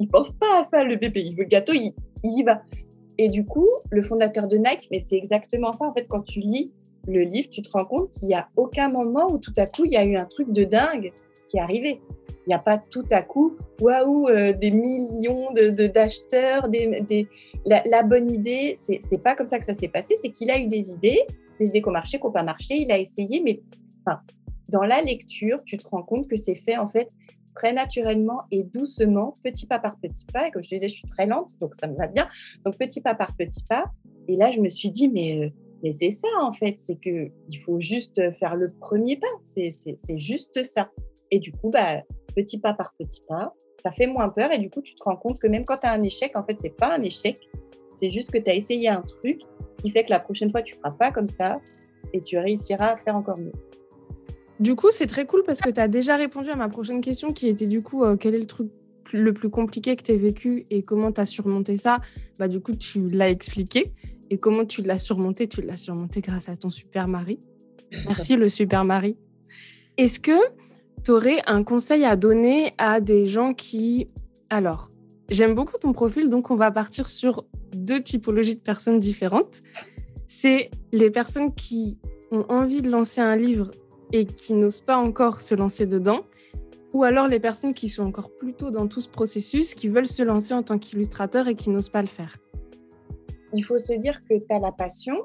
ne 0.05 0.07
pense 0.07 0.33
pas 0.35 0.61
à 0.61 0.65
ça, 0.65 0.85
le 0.85 0.95
bébé. 0.95 1.21
Il 1.25 1.35
veut 1.35 1.43
le 1.43 1.49
gâteau, 1.49 1.73
il, 1.73 1.93
y 2.23 2.43
va. 2.43 2.61
Et 3.17 3.27
du 3.27 3.43
coup, 3.43 3.67
le 3.89 4.01
fondateur 4.01 4.47
de 4.47 4.55
Nike, 4.55 4.87
mais 4.91 5.03
c'est 5.05 5.17
exactement 5.17 5.73
ça, 5.73 5.83
en 5.85 5.91
fait, 5.91 6.05
quand 6.07 6.21
tu 6.21 6.39
lis 6.39 6.71
le 7.05 7.19
livre, 7.19 7.49
tu 7.51 7.61
te 7.61 7.69
rends 7.71 7.83
compte 7.83 8.11
qu'il 8.11 8.29
n'y 8.29 8.33
a 8.33 8.47
aucun 8.55 8.87
moment 8.87 9.27
où 9.29 9.39
tout 9.39 9.53
à 9.57 9.65
coup, 9.65 9.83
il 9.83 9.91
y 9.91 9.97
a 9.97 10.05
eu 10.05 10.15
un 10.15 10.25
truc 10.25 10.53
de 10.53 10.63
dingue 10.63 11.11
qui 11.49 11.57
est 11.57 11.61
arrivé. 11.61 11.99
Il 12.47 12.49
n'y 12.49 12.53
a 12.53 12.59
pas 12.59 12.77
tout 12.77 13.03
à 13.11 13.23
coup, 13.23 13.57
waouh, 13.81 14.29
euh, 14.29 14.53
des 14.53 14.71
millions 14.71 15.51
d'acheteurs, 15.51 16.69
de, 16.69 17.05
des, 17.05 17.27
la, 17.65 17.83
la, 17.85 18.03
bonne 18.03 18.31
idée. 18.31 18.75
C'est 18.77 19.21
pas 19.21 19.35
comme 19.35 19.47
ça 19.47 19.59
que 19.59 19.65
ça 19.65 19.73
s'est 19.73 19.89
passé, 19.89 20.15
c'est 20.21 20.29
qu'il 20.29 20.49
a 20.49 20.57
eu 20.57 20.67
des 20.67 20.91
idées, 20.91 21.19
des 21.61 21.69
idées 21.69 21.81
qui 21.81 21.87
ont 21.87 21.91
marché, 21.91 22.17
qui 22.17 22.25
n'ont 22.25 22.31
pas 22.31 22.43
marché. 22.43 22.75
Il 22.75 22.91
a 22.91 22.97
essayé, 22.97 23.41
mais 23.43 23.61
enfin, 24.05 24.21
dans 24.69 24.83
la 24.83 25.01
lecture, 25.01 25.63
tu 25.65 25.77
te 25.77 25.87
rends 25.87 26.03
compte 26.03 26.27
que 26.27 26.35
c'est 26.35 26.55
fait 26.55 26.77
en 26.77 26.89
fait 26.89 27.09
très 27.55 27.73
naturellement 27.73 28.43
et 28.51 28.63
doucement, 28.63 29.35
petit 29.43 29.65
pas 29.65 29.79
par 29.79 29.99
petit 29.99 30.25
pas. 30.31 30.47
Et 30.47 30.51
comme 30.51 30.63
je 30.63 30.69
te 30.69 30.75
disais, 30.75 30.87
je 30.87 30.95
suis 30.95 31.07
très 31.07 31.25
lente, 31.25 31.51
donc 31.59 31.75
ça 31.75 31.87
me 31.87 31.95
va 31.95 32.07
bien. 32.07 32.27
Donc 32.65 32.77
petit 32.77 33.01
pas 33.01 33.15
par 33.15 33.35
petit 33.35 33.63
pas. 33.69 33.85
Et 34.27 34.35
là, 34.35 34.51
je 34.51 34.59
me 34.59 34.69
suis 34.69 34.89
dit, 34.89 35.09
mais, 35.09 35.43
euh, 35.43 35.49
mais 35.83 35.91
c'est 35.91 36.11
ça 36.11 36.27
en 36.41 36.53
fait, 36.53 36.75
c'est 36.79 36.95
que 36.95 37.29
il 37.49 37.57
faut 37.59 37.79
juste 37.79 38.21
faire 38.39 38.55
le 38.55 38.71
premier 38.71 39.17
pas. 39.17 39.27
C'est 39.43 40.17
juste 40.17 40.63
ça. 40.63 40.89
Et 41.31 41.39
du 41.39 41.51
coup, 41.51 41.69
bah, 41.69 42.01
petit 42.35 42.59
pas 42.59 42.73
par 42.73 42.93
petit 42.97 43.21
pas, 43.27 43.53
ça 43.83 43.91
fait 43.91 44.07
moins 44.07 44.29
peur. 44.29 44.51
Et 44.53 44.59
du 44.59 44.69
coup, 44.69 44.81
tu 44.81 44.95
te 44.95 45.03
rends 45.03 45.15
compte 45.15 45.39
que 45.39 45.47
même 45.47 45.63
quand 45.65 45.77
tu 45.77 45.87
as 45.87 45.91
un 45.91 46.03
échec, 46.03 46.35
en 46.35 46.43
fait, 46.43 46.59
c'est 46.59 46.75
pas 46.75 46.95
un 46.95 47.01
échec. 47.01 47.37
C'est 47.95 48.09
juste 48.09 48.31
que 48.31 48.37
tu 48.37 48.49
as 48.49 48.55
essayé 48.55 48.89
un 48.89 49.01
truc 49.01 49.41
qui 49.81 49.89
fait 49.91 50.03
que 50.05 50.09
la 50.09 50.19
prochaine 50.19 50.51
fois, 50.51 50.61
tu 50.61 50.75
feras 50.75 50.91
pas 50.91 51.11
comme 51.11 51.27
ça 51.27 51.59
et 52.13 52.21
tu 52.21 52.37
réussiras 52.37 52.93
à 52.93 52.97
faire 52.97 53.15
encore 53.15 53.37
mieux. 53.37 53.51
Du 54.59 54.75
coup, 54.75 54.91
c'est 54.91 55.07
très 55.07 55.25
cool 55.25 55.43
parce 55.43 55.59
que 55.59 55.69
tu 55.69 55.79
as 55.79 55.87
déjà 55.87 56.15
répondu 56.15 56.49
à 56.49 56.55
ma 56.55 56.69
prochaine 56.69 57.01
question 57.01 57.33
qui 57.33 57.47
était 57.47 57.65
du 57.65 57.81
coup, 57.81 58.03
euh, 58.03 58.15
quel 58.15 58.35
est 58.35 58.39
le 58.39 58.45
truc 58.45 58.69
le 59.11 59.33
plus 59.33 59.49
compliqué 59.49 59.95
que 59.95 60.03
tu 60.03 60.11
as 60.11 60.17
vécu 60.17 60.65
et 60.69 60.83
comment 60.83 61.11
tu 61.11 61.19
as 61.19 61.25
surmonté 61.25 61.77
ça? 61.77 61.99
Bah, 62.37 62.47
Du 62.47 62.59
coup, 62.59 62.73
tu 62.75 63.09
l'as 63.09 63.29
expliqué. 63.29 63.91
Et 64.29 64.37
comment 64.37 64.63
tu 64.63 64.81
l'as 64.81 64.99
surmonté? 64.99 65.47
Tu 65.47 65.61
l'as 65.61 65.77
surmonté 65.77 66.21
grâce 66.21 66.47
à 66.47 66.55
ton 66.55 66.69
super 66.69 67.07
mari. 67.07 67.39
Merci 68.05 68.35
le 68.37 68.47
super 68.47 68.85
mari. 68.85 69.17
Est-ce 69.97 70.19
que 70.19 70.39
tu 71.03 71.11
aurais 71.11 71.41
un 71.47 71.63
conseil 71.63 72.05
à 72.05 72.15
donner 72.15 72.73
à 72.77 73.01
des 73.01 73.27
gens 73.27 73.53
qui... 73.53 74.07
Alors, 74.49 74.90
j'aime 75.31 75.55
beaucoup 75.55 75.77
ton 75.81 75.93
profil, 75.93 76.29
donc 76.29 76.51
on 76.51 76.55
va 76.55 76.69
partir 76.69 77.09
sur 77.09 77.45
deux 77.73 78.01
typologies 78.01 78.55
de 78.55 78.61
personnes 78.61 78.99
différentes. 78.99 79.61
C'est 80.27 80.69
les 80.91 81.09
personnes 81.09 81.55
qui 81.55 81.97
ont 82.31 82.45
envie 82.49 82.81
de 82.81 82.89
lancer 82.89 83.21
un 83.21 83.35
livre 83.35 83.71
et 84.13 84.25
qui 84.25 84.53
n'osent 84.53 84.81
pas 84.81 84.97
encore 84.97 85.41
se 85.41 85.55
lancer 85.55 85.87
dedans, 85.87 86.25
ou 86.93 87.03
alors 87.03 87.27
les 87.27 87.39
personnes 87.39 87.73
qui 87.73 87.89
sont 87.89 88.03
encore 88.03 88.29
plus 88.37 88.53
tôt 88.53 88.69
dans 88.69 88.87
tout 88.87 88.99
ce 88.99 89.09
processus, 89.09 89.73
qui 89.73 89.87
veulent 89.87 90.07
se 90.07 90.23
lancer 90.23 90.53
en 90.53 90.63
tant 90.63 90.77
qu'illustrateur 90.77 91.47
et 91.47 91.55
qui 91.55 91.69
n'osent 91.69 91.89
pas 91.89 92.01
le 92.01 92.07
faire. 92.07 92.37
Il 93.53 93.65
faut 93.65 93.79
se 93.79 93.93
dire 93.93 94.19
que 94.29 94.37
tu 94.37 94.53
as 94.53 94.59
la 94.59 94.71
passion, 94.71 95.15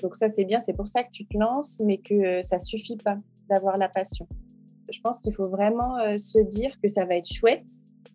donc 0.00 0.14
ça 0.14 0.28
c'est 0.30 0.44
bien, 0.44 0.60
c'est 0.60 0.76
pour 0.76 0.88
ça 0.88 1.02
que 1.02 1.10
tu 1.12 1.26
te 1.26 1.36
lances, 1.36 1.82
mais 1.84 1.98
que 1.98 2.42
ça 2.42 2.58
suffit 2.58 2.96
pas 2.96 3.16
d'avoir 3.50 3.76
la 3.78 3.88
passion. 3.88 4.26
Je 4.90 5.00
pense 5.00 5.20
qu'il 5.20 5.34
faut 5.34 5.48
vraiment 5.48 5.98
euh, 5.98 6.16
se 6.16 6.38
dire 6.38 6.72
que 6.82 6.88
ça 6.88 7.04
va 7.04 7.16
être 7.16 7.30
chouette, 7.30 7.66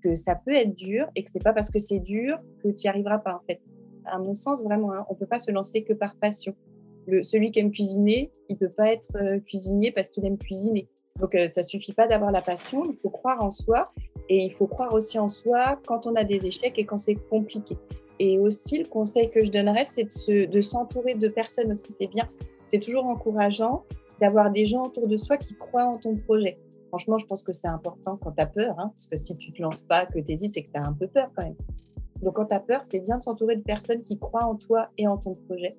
que 0.01 0.15
ça 0.15 0.35
peut 0.35 0.53
être 0.53 0.75
dur 0.75 1.07
et 1.15 1.23
que 1.23 1.31
c'est 1.31 1.43
pas 1.43 1.53
parce 1.53 1.69
que 1.69 1.79
c'est 1.79 1.99
dur 1.99 2.39
que 2.63 2.69
tu 2.69 2.85
n'y 2.85 2.89
arriveras 2.89 3.19
pas 3.19 3.35
en 3.35 3.41
fait 3.45 3.61
à 4.05 4.17
mon 4.17 4.35
sens, 4.35 4.63
vraiment, 4.63 4.93
hein, 4.93 5.05
on 5.09 5.13
ne 5.13 5.19
peut 5.19 5.25
pas 5.25 5.39
se 5.39 5.51
lancer 5.51 5.83
que 5.83 5.93
par 5.93 6.15
passion. 6.15 6.55
Le, 7.07 7.23
celui 7.23 7.51
qui 7.51 7.59
aime 7.59 7.71
cuisiner, 7.71 8.31
il 8.49 8.53
ne 8.53 8.59
peut 8.59 8.73
pas 8.73 8.91
être 8.91 9.15
euh, 9.15 9.39
cuisinier 9.39 9.91
parce 9.91 10.09
qu'il 10.09 10.25
aime 10.25 10.37
cuisiner. 10.37 10.87
Donc, 11.19 11.35
euh, 11.35 11.47
ça 11.47 11.61
ne 11.61 11.65
suffit 11.65 11.93
pas 11.93 12.07
d'avoir 12.07 12.31
la 12.31 12.41
passion, 12.41 12.83
il 12.89 12.97
faut 12.97 13.09
croire 13.09 13.43
en 13.43 13.51
soi 13.51 13.83
et 14.29 14.45
il 14.45 14.51
faut 14.51 14.67
croire 14.67 14.93
aussi 14.93 15.19
en 15.19 15.29
soi 15.29 15.79
quand 15.85 16.07
on 16.07 16.15
a 16.15 16.23
des 16.23 16.45
échecs 16.45 16.79
et 16.79 16.85
quand 16.85 16.97
c'est 16.97 17.15
compliqué. 17.29 17.75
Et 18.19 18.39
aussi, 18.39 18.79
le 18.79 18.85
conseil 18.85 19.29
que 19.29 19.43
je 19.43 19.51
donnerais, 19.51 19.85
c'est 19.85 20.07
de 20.29 20.61
s'entourer 20.61 21.15
de, 21.15 21.27
personnes 21.27 21.71
aussi, 21.71 21.91
c'est 21.91 22.07
bien. 22.07 22.27
C'est 22.67 22.79
toujours 22.79 23.05
encourageant 23.05 23.83
d'avoir 24.21 24.49
des 24.51 24.65
gens 24.65 24.83
autour 24.83 25.07
de 25.07 25.17
soi 25.17 25.37
qui 25.37 25.55
croient 25.55 25.85
en 25.85 25.97
ton 25.97 26.15
projet. 26.15 26.57
Franchement, 26.93 27.17
je 27.17 27.25
pense 27.25 27.41
que 27.41 27.53
c'est 27.53 27.67
important 27.67 28.17
quand 28.17 28.33
tu 28.33 28.43
as 28.43 28.45
peur, 28.45 28.75
hein, 28.77 28.91
parce 28.93 29.07
que 29.07 29.17
si 29.17 29.35
tu 29.35 29.49
ne 29.49 29.55
te 29.55 29.61
lances 29.63 29.81
pas, 29.81 30.05
que 30.05 30.19
tu 30.19 30.31
hésites, 30.31 30.53
c'est 30.53 30.61
que 30.61 30.69
tu 30.71 30.79
as 30.79 30.85
un 30.85 30.93
peu 30.93 31.07
peur 31.07 31.31
quand 31.35 31.43
même. 31.43 31.55
Donc, 32.21 32.35
quand 32.35 32.45
tu 32.45 32.53
as 32.53 32.59
peur, 32.59 32.81
c'est 32.83 32.99
bien 32.99 33.17
de 33.17 33.23
s'entourer 33.23 33.55
de 33.55 33.63
personnes 33.63 34.03
qui 34.03 34.19
croient 34.19 34.45
en 34.45 34.53
toi 34.53 34.91
et 34.99 35.07
en 35.07 35.17
ton 35.17 35.33
projet. 35.33 35.75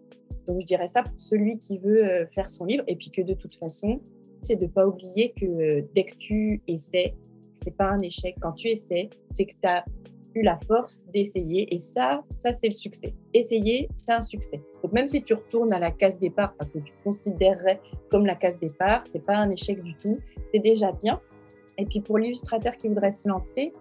Donc, 0.49 0.61
je 0.61 0.67
dirais 0.67 0.89
ça 0.89 1.05
pour 1.05 1.15
celui 1.21 1.57
qui 1.59 1.79
veut 1.79 2.03
euh, 2.03 2.27
faire 2.35 2.51
son 2.51 2.65
livre. 2.65 2.83
Et 2.89 2.97
puis 2.97 3.11
que 3.11 3.23
de 3.23 3.33
toute 3.33 3.55
façon, 3.55 4.01
c'est 4.43 4.57
de 4.57 4.67
pas 4.67 4.89
oublier 4.89 5.33
que 5.37 5.47
euh, 5.47 5.83
dès 5.95 6.03
que 6.03 6.17
tu 6.17 6.61
essaies, 6.67 7.15
c'est 7.63 7.77
pas 7.77 7.91
un 7.91 7.99
échec. 8.01 8.35
Quand 8.41 8.51
tu 8.51 8.67
essaies, 8.67 9.09
c'est 9.31 9.47
que 9.47 9.53
tu 9.53 9.69
as 9.69 9.85
la 10.43 10.59
force 10.67 11.05
d'essayer. 11.13 11.73
Et 11.75 11.79
ça, 11.79 12.23
ça 12.37 12.53
c'est 12.53 12.69
le 12.69 12.75
succès. 12.75 13.15
Essayer, 13.33 13.89
c'est 13.97 14.13
un 14.13 14.23
succès. 14.23 14.63
Donc, 14.83 14.93
même 14.93 15.09
si 15.09 15.23
tu 15.23 15.35
retournes 15.35 15.73
à 15.73 15.79
la 15.79 15.91
case 15.91 16.19
départ, 16.19 16.55
que 16.57 16.79
tu 16.79 16.93
considérerais 17.03 17.81
comme 18.11 18.27
la 18.27 18.35
case 18.35 18.59
départ, 18.59 19.03
c'est 19.11 19.25
pas 19.25 19.37
un 19.37 19.51
échec 19.51 19.83
du 19.83 19.95
tout. 19.95 20.19
C'est 20.51 20.61
déjà 20.61 20.93
bien. 20.93 21.21
Et 21.79 21.85
puis, 21.85 22.01
pour 22.01 22.19
l'illustrateur 22.19 22.77
qui 22.77 22.89
voudrait 22.89 23.13
se 23.13 23.29
lancer, 23.29 23.73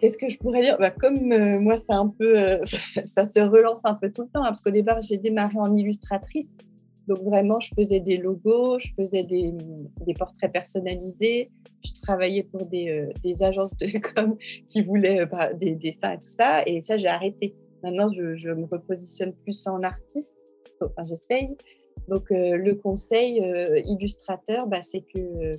Qu'est-ce 0.00 0.16
que 0.16 0.28
je 0.28 0.38
pourrais 0.38 0.62
dire? 0.62 0.76
Bah, 0.78 0.90
Comme 0.90 1.32
euh, 1.32 1.60
moi, 1.60 1.76
c'est 1.76 1.92
un 1.92 2.08
peu, 2.08 2.38
euh, 2.38 2.62
ça 3.04 3.26
se 3.26 3.40
relance 3.40 3.80
un 3.84 3.94
peu 3.94 4.10
tout 4.10 4.22
le 4.22 4.28
temps, 4.28 4.44
hein, 4.44 4.50
parce 4.50 4.62
qu'au 4.62 4.70
départ, 4.70 5.00
j'ai 5.02 5.16
démarré 5.16 5.58
en 5.58 5.74
illustratrice. 5.74 6.50
Donc 7.08 7.22
vraiment, 7.22 7.58
je 7.58 7.70
faisais 7.74 8.00
des 8.00 8.18
logos, 8.18 8.78
je 8.78 8.88
faisais 8.94 9.22
des, 9.22 9.54
portraits 10.18 10.52
personnalisés, 10.52 11.48
je 11.84 11.92
travaillais 12.02 12.42
pour 12.42 12.66
des, 12.66 13.08
euh, 13.24 13.44
agences 13.44 13.76
de 13.78 13.98
com 14.14 14.36
qui 14.68 14.82
voulaient 14.82 15.26
bah, 15.26 15.54
des 15.54 15.74
dessins 15.74 16.12
et 16.12 16.18
tout 16.18 16.28
ça. 16.28 16.62
Et 16.66 16.80
ça, 16.82 16.98
j'ai 16.98 17.08
arrêté. 17.08 17.54
Maintenant, 17.82 18.10
je, 18.12 18.50
me 18.50 18.66
repositionne 18.66 19.32
plus 19.32 19.66
en 19.66 19.82
artiste. 19.82 20.34
Enfin, 20.80 21.04
j'essaye. 21.08 21.56
Donc, 22.08 22.30
euh, 22.30 22.56
le 22.56 22.74
conseil 22.74 23.40
euh, 23.40 23.80
illustrateur, 23.86 24.66
bah, 24.66 24.82
c'est 24.82 25.00
que 25.00 25.18
euh, 25.18 25.52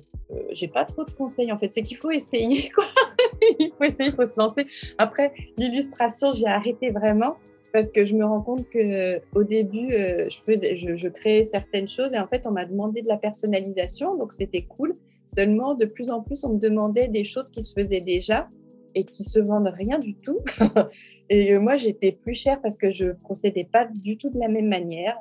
j'ai 0.52 0.68
pas 0.68 0.84
trop 0.84 1.04
de 1.04 1.10
conseils 1.10 1.52
en 1.52 1.58
fait. 1.58 1.72
C'est 1.72 1.82
qu'il 1.82 1.96
faut 1.96 2.10
essayer, 2.10 2.70
quoi. 2.70 2.84
il 3.58 3.72
faut 3.76 3.84
essayer, 3.84 4.10
il 4.10 4.14
faut 4.14 4.26
se 4.26 4.38
lancer. 4.38 4.66
Après, 4.98 5.32
l'illustration, 5.56 6.32
j'ai 6.32 6.46
arrêté 6.46 6.90
vraiment 6.90 7.36
parce 7.72 7.90
que 7.90 8.06
je 8.06 8.14
me 8.14 8.24
rends 8.24 8.42
compte 8.42 8.68
que 8.68 9.20
au 9.34 9.44
début, 9.44 9.92
euh, 9.92 10.28
je, 10.28 10.38
faisais, 10.44 10.76
je, 10.76 11.08
créais 11.08 11.44
certaines 11.44 11.88
choses 11.88 12.12
et 12.12 12.18
en 12.18 12.26
fait, 12.26 12.46
on 12.46 12.50
m'a 12.50 12.64
demandé 12.64 13.02
de 13.02 13.08
la 13.08 13.16
personnalisation, 13.16 14.16
donc 14.16 14.32
c'était 14.32 14.62
cool. 14.62 14.94
Seulement, 15.26 15.74
de 15.74 15.84
plus 15.84 16.10
en 16.10 16.22
plus, 16.22 16.44
on 16.44 16.54
me 16.54 16.58
demandait 16.58 17.08
des 17.08 17.24
choses 17.24 17.50
qui 17.50 17.62
se 17.62 17.72
faisaient 17.72 18.00
déjà 18.00 18.48
et 18.94 19.04
qui 19.04 19.22
se 19.22 19.38
vendent 19.38 19.72
rien 19.72 19.98
du 19.98 20.14
tout. 20.14 20.38
et 21.30 21.54
euh, 21.54 21.60
moi, 21.60 21.76
j'étais 21.76 22.12
plus 22.12 22.34
chère 22.34 22.60
parce 22.60 22.76
que 22.76 22.90
je 22.90 23.12
procédais 23.12 23.68
pas 23.70 23.86
du 23.86 24.16
tout 24.16 24.30
de 24.30 24.38
la 24.38 24.48
même 24.48 24.68
manière. 24.68 25.16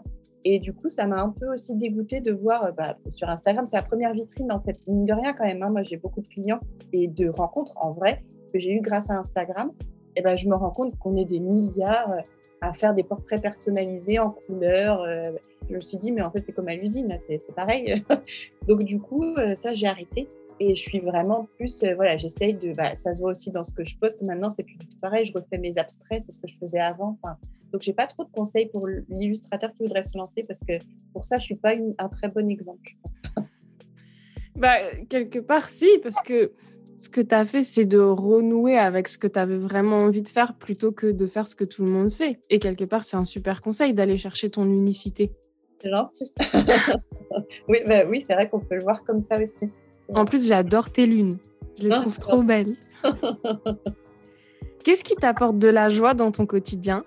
Et 0.45 0.57
du 0.57 0.73
coup, 0.73 0.89
ça 0.89 1.05
m'a 1.05 1.21
un 1.21 1.29
peu 1.29 1.51
aussi 1.51 1.75
dégoûté 1.75 2.21
de 2.21 2.31
voir 2.31 2.63
euh, 2.63 2.71
bah, 2.71 2.97
sur 3.11 3.29
Instagram, 3.29 3.65
c'est 3.67 3.75
la 3.75 3.83
première 3.83 4.13
vitrine 4.13 4.51
en 4.51 4.61
fait, 4.61 4.75
mine 4.87 5.05
de 5.05 5.13
rien 5.13 5.33
quand 5.33 5.45
même. 5.45 5.61
Hein. 5.61 5.69
moi, 5.69 5.83
j'ai 5.83 5.97
beaucoup 5.97 6.21
de 6.21 6.27
clients 6.27 6.59
et 6.93 7.07
de 7.07 7.29
rencontres 7.29 7.73
en 7.75 7.91
vrai 7.91 8.23
que 8.51 8.57
j'ai 8.57 8.71
eu 8.71 8.81
grâce 8.81 9.11
à 9.11 9.19
Instagram. 9.19 9.71
Et 10.15 10.21
ben, 10.21 10.35
je 10.35 10.47
me 10.47 10.55
rends 10.55 10.71
compte 10.71 10.97
qu'on 10.97 11.15
est 11.17 11.25
des 11.25 11.39
milliards 11.39 12.15
à 12.61 12.73
faire 12.73 12.93
des 12.93 13.03
portraits 13.03 13.41
personnalisés 13.41 14.19
en 14.19 14.31
couleur. 14.31 15.01
Euh, 15.01 15.31
je 15.69 15.75
me 15.75 15.79
suis 15.79 15.97
dit, 15.97 16.11
mais 16.11 16.21
en 16.21 16.31
fait, 16.31 16.45
c'est 16.45 16.51
comme 16.51 16.67
à 16.67 16.73
l'usine, 16.73 17.17
c'est 17.27 17.55
pareil. 17.55 18.03
Donc, 18.67 18.83
du 18.83 18.99
coup, 18.99 19.23
euh, 19.37 19.55
ça, 19.55 19.73
j'ai 19.73 19.87
arrêté. 19.87 20.27
Et 20.61 20.75
je 20.75 20.81
suis 20.81 20.99
vraiment 20.99 21.47
plus, 21.57 21.83
euh, 21.83 21.95
voilà, 21.95 22.17
j'essaye 22.17 22.53
de, 22.53 22.73
bah, 22.75 22.93
ça 22.93 23.13
se 23.13 23.21
voit 23.21 23.31
aussi 23.31 23.49
dans 23.49 23.63
ce 23.63 23.73
que 23.73 23.85
je 23.85 23.95
poste 23.95 24.21
maintenant, 24.21 24.49
c'est 24.49 24.63
plus 24.63 24.77
pareil. 25.01 25.25
Je 25.25 25.31
refais 25.31 25.57
mes 25.57 25.77
abstraits, 25.77 26.23
c'est 26.25 26.33
ce 26.33 26.39
que 26.39 26.49
je 26.49 26.57
faisais 26.57 26.79
avant. 26.79 27.17
Enfin, 27.21 27.37
donc, 27.71 27.81
j'ai 27.81 27.93
pas 27.93 28.07
trop 28.07 28.25
de 28.25 28.31
conseils 28.31 28.65
pour 28.65 28.85
l'illustrateur 29.09 29.73
qui 29.73 29.83
voudrait 29.83 30.01
se 30.01 30.17
lancer 30.17 30.43
parce 30.43 30.59
que 30.59 30.73
pour 31.13 31.23
ça, 31.23 31.37
je 31.37 31.43
suis 31.43 31.55
pas 31.55 31.75
un 31.97 32.09
très 32.09 32.27
bon 32.27 32.49
exemple. 32.49 32.95
bah, 34.57 34.73
quelque 35.07 35.39
part, 35.39 35.69
si, 35.69 35.87
parce 36.03 36.19
que 36.21 36.51
ce 36.99 37.09
que 37.09 37.21
tu 37.21 37.33
as 37.33 37.45
fait, 37.45 37.63
c'est 37.63 37.85
de 37.85 37.97
renouer 37.97 38.77
avec 38.77 39.07
ce 39.07 39.17
que 39.17 39.27
tu 39.27 39.39
avais 39.39 39.57
vraiment 39.57 39.99
envie 39.99 40.21
de 40.21 40.27
faire 40.27 40.53
plutôt 40.53 40.91
que 40.91 41.07
de 41.07 41.27
faire 41.27 41.47
ce 41.47 41.55
que 41.55 41.63
tout 41.63 41.85
le 41.85 41.91
monde 41.91 42.11
fait. 42.11 42.39
Et 42.49 42.59
quelque 42.59 42.83
part, 42.83 43.05
c'est 43.05 43.15
un 43.15 43.23
super 43.23 43.61
conseil 43.61 43.93
d'aller 43.93 44.17
chercher 44.17 44.49
ton 44.49 44.65
unicité. 44.65 45.31
C'est 45.81 45.89
gentil. 45.89 46.29
oui, 47.69 47.77
bah, 47.87 48.05
oui 48.09 48.21
c'est 48.25 48.33
vrai 48.33 48.49
qu'on 48.49 48.59
peut 48.59 48.75
le 48.75 48.83
voir 48.83 49.05
comme 49.05 49.21
ça 49.21 49.41
aussi. 49.41 49.69
En 50.13 50.25
plus, 50.25 50.45
j'adore 50.45 50.91
tes 50.91 51.05
lunes. 51.05 51.37
Je 51.79 51.87
les 51.87 51.93
ah, 51.93 52.01
trouve 52.01 52.19
trop 52.19 52.43
belles. 52.43 52.73
Qu'est-ce 54.83 55.05
qui 55.05 55.15
t'apporte 55.15 55.57
de 55.57 55.69
la 55.69 55.87
joie 55.87 56.13
dans 56.13 56.31
ton 56.31 56.45
quotidien? 56.45 57.03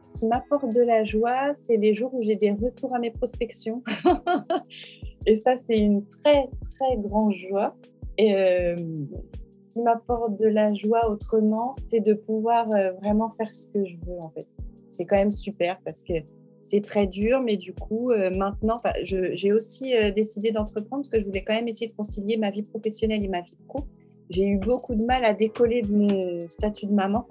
Ce 0.00 0.20
qui 0.20 0.26
m'apporte 0.26 0.74
de 0.74 0.86
la 0.86 1.04
joie, 1.04 1.52
c'est 1.52 1.76
les 1.76 1.94
jours 1.94 2.14
où 2.14 2.22
j'ai 2.22 2.36
des 2.36 2.52
retours 2.52 2.94
à 2.94 2.98
mes 2.98 3.10
prospections. 3.10 3.82
Et 5.26 5.36
ça, 5.38 5.56
c'est 5.66 5.76
une 5.76 6.06
très, 6.06 6.48
très 6.70 6.96
grande 6.96 7.34
joie. 7.50 7.76
Et 8.18 8.34
euh, 8.34 8.76
ce 8.76 9.72
qui 9.72 9.80
m'apporte 9.82 10.38
de 10.38 10.46
la 10.46 10.72
joie 10.74 11.10
autrement, 11.10 11.72
c'est 11.88 12.00
de 12.00 12.14
pouvoir 12.14 12.68
euh, 12.74 12.92
vraiment 13.02 13.28
faire 13.36 13.54
ce 13.54 13.68
que 13.68 13.84
je 13.84 13.96
veux 14.06 14.20
en 14.20 14.30
fait. 14.30 14.46
C'est 14.90 15.04
quand 15.04 15.16
même 15.16 15.32
super 15.32 15.78
parce 15.84 16.02
que 16.02 16.14
c'est 16.62 16.80
très 16.80 17.06
dur, 17.06 17.42
mais 17.42 17.56
du 17.56 17.74
coup, 17.74 18.10
euh, 18.10 18.30
maintenant, 18.30 18.78
j'ai 19.02 19.52
aussi 19.52 19.92
décidé 20.14 20.50
d'entreprendre 20.50 21.02
parce 21.02 21.08
que 21.10 21.20
je 21.20 21.26
voulais 21.26 21.44
quand 21.44 21.54
même 21.54 21.68
essayer 21.68 21.88
de 21.88 21.94
concilier 21.94 22.36
ma 22.36 22.50
vie 22.50 22.62
professionnelle 22.62 23.24
et 23.24 23.28
ma 23.28 23.42
vie 23.42 23.56
pro. 23.68 23.84
J'ai 24.30 24.46
eu 24.46 24.58
beaucoup 24.58 24.94
de 24.94 25.04
mal 25.04 25.24
à 25.24 25.32
décoller 25.32 25.82
de 25.82 25.92
mon 25.92 26.48
statut 26.48 26.86
de 26.86 26.92
maman. 26.92 27.26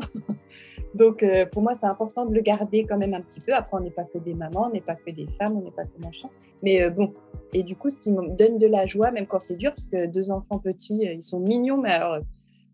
Donc, 0.95 1.25
pour 1.51 1.62
moi, 1.62 1.73
c'est 1.77 1.88
important 1.88 2.25
de 2.25 2.34
le 2.34 2.41
garder 2.41 2.86
quand 2.88 2.97
même 2.97 3.13
un 3.13 3.19
petit 3.19 3.41
peu. 3.45 3.53
Après, 3.53 3.77
on 3.77 3.81
n'est 3.81 3.91
pas 3.91 4.05
que 4.05 4.17
des 4.17 4.34
mamans, 4.34 4.67
on 4.69 4.73
n'est 4.73 4.79
pas 4.79 4.95
que 4.95 5.12
des 5.12 5.27
femmes, 5.39 5.58
on 5.58 5.62
n'est 5.62 5.71
pas 5.71 5.84
que 5.84 6.01
machin. 6.01 6.29
Mais 6.63 6.89
bon, 6.89 7.12
et 7.55 7.63
du 7.63 7.77
coup, 7.77 7.89
ce 7.89 7.95
qui 7.95 8.12
me 8.12 8.36
donne 8.36 8.58
de 8.58 8.67
la 8.67 8.86
joie, 8.86 9.12
même 9.12 9.27
quand 9.27 9.39
c'est 9.39 9.55
dur, 9.55 9.71
parce 9.71 9.88
que 9.88 10.08
deux 10.08 10.29
enfants 10.29 10.60
petits, 10.60 11.08
euh, 11.08 11.13
ils 11.13 11.23
sont 11.23 11.39
mignons, 11.39 11.77
mais 11.77 11.91
alors 11.91 12.19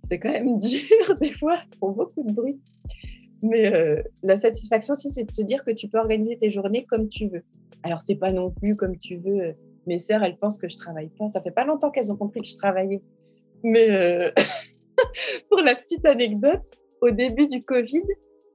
c'est 0.02 0.18
quand 0.18 0.32
même 0.32 0.58
dur 0.60 1.16
des 1.20 1.34
fois, 1.34 1.60
font 1.80 1.92
beaucoup 1.92 2.24
de 2.24 2.34
bruit. 2.34 2.60
Mais 3.44 3.72
euh, 3.72 4.02
la 4.24 4.38
satisfaction 4.38 4.94
aussi, 4.94 5.12
c'est 5.12 5.24
de 5.24 5.32
se 5.32 5.44
dire 5.44 5.64
que 5.64 5.70
tu 5.70 5.88
peux 5.88 6.00
organiser 6.00 6.36
tes 6.36 6.50
journées 6.50 6.84
comme 6.84 7.10
tu 7.10 7.28
veux. 7.28 7.44
Alors, 7.84 8.02
c'est 8.02 8.16
pas 8.16 8.32
non 8.32 8.50
plus 8.50 8.76
comme 8.76 8.98
tu 8.98 9.18
veux. 9.18 9.40
Euh, 9.40 9.54
mes 9.86 10.00
sœurs, 10.00 10.24
elles 10.24 10.38
pensent 10.38 10.58
que 10.58 10.68
je 10.68 10.78
travaille 10.78 11.10
pas. 11.10 11.30
Ça 11.30 11.42
fait 11.42 11.52
pas 11.52 11.64
longtemps 11.64 11.92
qu'elles 11.92 12.12
ont 12.12 12.18
compris 12.18 12.42
que 12.42 12.48
je 12.48 12.58
travaillais. 12.58 13.04
Mais 13.64 14.34
pour 15.50 15.62
la 15.62 15.76
petite 15.76 16.06
anecdote, 16.06 16.62
au 17.02 17.12
début 17.12 17.48
du 17.48 17.64
Covid, 17.64 18.04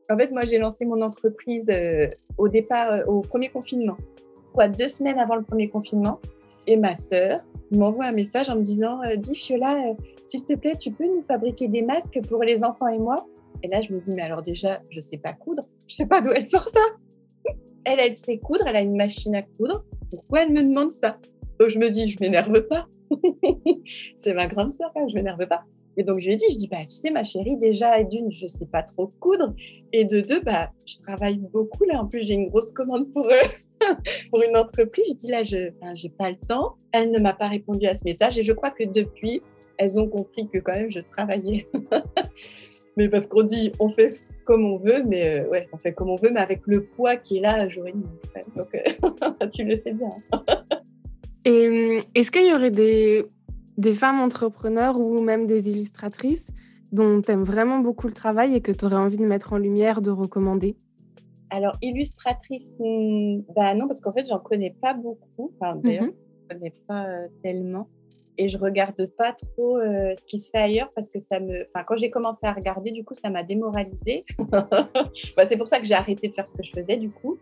en 0.08 0.16
fait, 0.16 0.30
moi, 0.30 0.44
j'ai 0.44 0.58
lancé 0.58 0.84
mon 0.84 1.00
entreprise 1.02 1.70
au 2.38 2.48
départ, 2.48 3.08
au 3.08 3.20
premier 3.20 3.48
confinement 3.48 3.96
deux 4.66 4.88
semaines 4.88 5.18
avant 5.18 5.36
le 5.36 5.42
premier 5.42 5.68
confinement. 5.68 6.18
Et 6.66 6.76
ma 6.76 6.96
sœur 6.96 7.40
m'envoie 7.70 8.06
un 8.06 8.12
message 8.12 8.48
en 8.48 8.56
me 8.56 8.62
disant 8.62 9.02
euh, 9.02 9.16
Dis 9.16 9.36
Fiola, 9.36 9.90
euh, 9.90 9.94
s'il 10.26 10.44
te 10.44 10.54
plaît, 10.54 10.76
tu 10.76 10.90
peux 10.90 11.06
nous 11.06 11.22
fabriquer 11.22 11.68
des 11.68 11.82
masques 11.82 12.20
pour 12.28 12.42
les 12.42 12.64
enfants 12.64 12.88
et 12.88 12.98
moi? 12.98 13.26
Et 13.62 13.68
là, 13.68 13.82
je 13.82 13.92
me 13.92 14.00
dis 14.00 14.12
Mais 14.16 14.22
alors, 14.22 14.42
déjà, 14.42 14.80
je 14.90 15.00
sais 15.00 15.18
pas 15.18 15.32
coudre. 15.32 15.68
Je 15.86 15.94
sais 15.94 16.06
pas 16.06 16.20
d'où 16.20 16.30
elle 16.30 16.46
sort 16.46 16.68
ça. 16.68 16.80
elle, 17.84 18.00
elle 18.00 18.16
sait 18.16 18.38
coudre, 18.38 18.66
elle 18.66 18.76
a 18.76 18.80
une 18.80 18.96
machine 18.96 19.34
à 19.36 19.42
coudre. 19.42 19.84
Pourquoi 20.10 20.42
elle 20.42 20.52
me 20.52 20.62
demande 20.62 20.92
ça? 20.92 21.18
Donc, 21.60 21.68
je 21.68 21.78
me 21.78 21.88
dis 21.88 22.10
Je 22.10 22.16
m'énerve 22.20 22.62
pas. 22.62 22.86
C'est 24.18 24.34
ma 24.34 24.46
grande 24.46 24.74
sœur, 24.74 24.92
je 25.08 25.14
m'énerve 25.14 25.46
pas. 25.46 25.64
Et 25.96 26.02
donc, 26.02 26.18
je 26.18 26.26
lui 26.26 26.32
ai 26.34 26.36
dit, 26.36 26.44
je 26.52 26.58
dis, 26.58 26.68
bah, 26.68 26.82
tu 26.82 26.90
sais, 26.94 27.10
ma 27.10 27.24
chérie, 27.24 27.56
déjà, 27.56 28.02
d'une, 28.02 28.30
je 28.30 28.46
sais 28.46 28.66
pas 28.66 28.82
trop 28.82 29.10
coudre. 29.18 29.54
Et 29.92 30.04
de 30.04 30.20
deux, 30.20 30.40
bah, 30.40 30.70
je 30.86 30.98
travaille 30.98 31.38
beaucoup. 31.38 31.84
Là, 31.84 32.02
en 32.02 32.06
plus, 32.06 32.22
j'ai 32.22 32.34
une 32.34 32.48
grosse 32.48 32.72
commande 32.72 33.10
pour 33.12 33.26
eux, 33.26 33.48
pour 34.30 34.42
une 34.42 34.56
entreprise. 34.56 35.06
J'ai 35.08 35.14
dit, 35.14 35.28
là, 35.28 35.42
je 35.42 35.56
n'ai 35.56 36.10
pas 36.10 36.30
le 36.30 36.36
temps. 36.36 36.74
Elle 36.92 37.10
ne 37.12 37.18
m'a 37.18 37.32
pas 37.32 37.48
répondu 37.48 37.86
à 37.86 37.94
ce 37.94 38.04
message. 38.04 38.36
Et 38.36 38.42
je 38.42 38.52
crois 38.52 38.70
que 38.70 38.84
depuis, 38.84 39.40
elles 39.78 39.98
ont 39.98 40.08
compris 40.08 40.48
que 40.48 40.58
quand 40.58 40.74
même, 40.74 40.90
je 40.90 41.00
travaillais. 41.00 41.66
mais 42.96 43.08
parce 43.08 43.26
qu'on 43.26 43.42
dit, 43.42 43.72
on 43.80 43.88
fait 43.88 44.10
comme 44.44 44.66
on 44.66 44.76
veut, 44.76 45.02
mais 45.06 45.40
euh, 45.40 45.48
ouais, 45.48 45.66
on 45.72 45.78
fait 45.78 45.92
comme 45.94 46.10
on 46.10 46.16
veut, 46.16 46.30
mais 46.30 46.40
avec 46.40 46.60
le 46.66 46.84
poids 46.84 47.16
qui 47.16 47.38
est 47.38 47.40
là 47.40 47.68
jour 47.68 47.86
et. 47.86 47.92
Donc, 48.54 48.74
euh, 48.74 49.46
tu 49.48 49.64
le 49.64 49.76
sais 49.76 49.92
bien. 49.92 50.08
Et 51.46 51.68
hum, 51.68 52.02
est-ce 52.14 52.30
qu'il 52.30 52.46
y 52.46 52.52
aurait 52.52 52.70
des 52.70 53.24
des 53.78 53.94
femmes 53.94 54.20
entrepreneurs 54.20 54.98
ou 54.98 55.20
même 55.22 55.46
des 55.46 55.68
illustratrices 55.68 56.50
dont 56.92 57.20
tu 57.20 57.30
aimes 57.30 57.44
vraiment 57.44 57.78
beaucoup 57.78 58.06
le 58.06 58.12
travail 58.12 58.54
et 58.54 58.60
que 58.60 58.72
tu 58.72 58.84
aurais 58.84 58.96
envie 58.96 59.18
de 59.18 59.26
mettre 59.26 59.52
en 59.52 59.58
lumière, 59.58 60.00
de 60.00 60.10
recommander? 60.10 60.76
Alors, 61.50 61.76
illustratrice, 61.82 62.74
hmm, 62.78 63.40
bah 63.54 63.74
non, 63.74 63.86
parce 63.86 64.00
qu'en 64.00 64.12
fait, 64.12 64.26
j'en 64.28 64.38
connais 64.38 64.74
pas 64.80 64.94
beaucoup. 64.94 65.52
Enfin, 65.54 65.76
d'ailleurs, 65.76 66.04
mhm. 66.04 66.14
je 66.42 66.54
connais 66.54 66.74
pas 66.88 67.06
euh, 67.06 67.26
tellement. 67.42 67.88
Et 68.38 68.48
je 68.48 68.58
regarde 68.58 69.06
pas 69.16 69.32
trop 69.32 69.78
euh, 69.78 70.14
ce 70.14 70.24
qui 70.26 70.38
se 70.38 70.50
fait 70.50 70.58
ailleurs 70.58 70.90
parce 70.94 71.08
que 71.08 71.20
ça 71.20 71.40
me. 71.40 71.64
Enfin, 71.64 71.84
quand 71.86 71.96
j'ai 71.96 72.10
commencé 72.10 72.40
à 72.42 72.52
regarder, 72.52 72.90
du 72.90 73.04
coup, 73.04 73.14
ça 73.14 73.30
m'a 73.30 73.42
démoralisée. 73.42 74.22
bah, 74.38 75.46
c'est 75.48 75.56
pour 75.56 75.68
ça 75.68 75.80
que 75.80 75.86
j'ai 75.86 75.94
arrêté 75.94 76.28
de 76.28 76.34
faire 76.34 76.46
ce 76.46 76.54
que 76.54 76.62
je 76.62 76.72
faisais, 76.72 76.96
du 76.96 77.10
coup. 77.10 77.38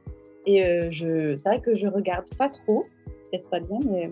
Et 0.46 0.64
euh, 0.64 0.88
je... 0.90 1.34
c'est 1.36 1.48
vrai 1.48 1.60
que 1.60 1.74
je 1.74 1.86
regarde 1.86 2.26
pas 2.36 2.48
trop. 2.48 2.84
Peut-être 3.34 3.50
pas 3.50 3.60
bien, 3.60 3.80
mais 3.90 4.10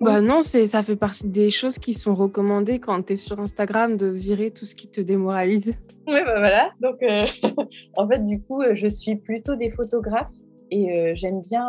bah 0.00 0.20
non, 0.20 0.42
c'est 0.42 0.66
ça 0.66 0.82
fait 0.82 0.96
partie 0.96 1.28
des 1.28 1.50
choses 1.50 1.78
qui 1.78 1.94
sont 1.94 2.14
recommandées 2.14 2.78
quand 2.78 3.02
tu 3.02 3.12
es 3.12 3.16
sur 3.16 3.38
Instagram 3.40 3.96
de 3.96 4.06
virer 4.06 4.50
tout 4.50 4.66
ce 4.66 4.74
qui 4.74 4.88
te 4.88 5.00
démoralise. 5.00 5.74
Oui, 6.06 6.20
bah 6.24 6.38
voilà. 6.38 6.72
Donc, 6.80 7.02
euh, 7.02 7.26
en 7.96 8.08
fait, 8.08 8.24
du 8.24 8.40
coup, 8.40 8.60
euh, 8.62 8.74
je 8.74 8.88
suis 8.88 9.16
plutôt 9.16 9.56
des 9.56 9.70
photographes 9.70 10.32
et 10.70 10.98
euh, 10.98 11.12
j'aime 11.14 11.42
bien 11.42 11.66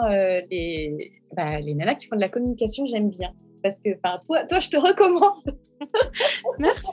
les, 0.50 1.12
bah, 1.36 1.60
les 1.60 1.74
nanas 1.74 1.96
qui 1.96 2.08
font 2.08 2.16
de 2.16 2.22
la 2.22 2.30
communication, 2.30 2.86
j'aime 2.86 3.10
bien. 3.10 3.32
Parce 3.62 3.80
que, 3.80 3.90
toi, 4.26 4.46
toi, 4.48 4.60
je 4.60 4.70
te 4.70 4.78
recommande. 4.78 5.58
Merci. 6.60 6.90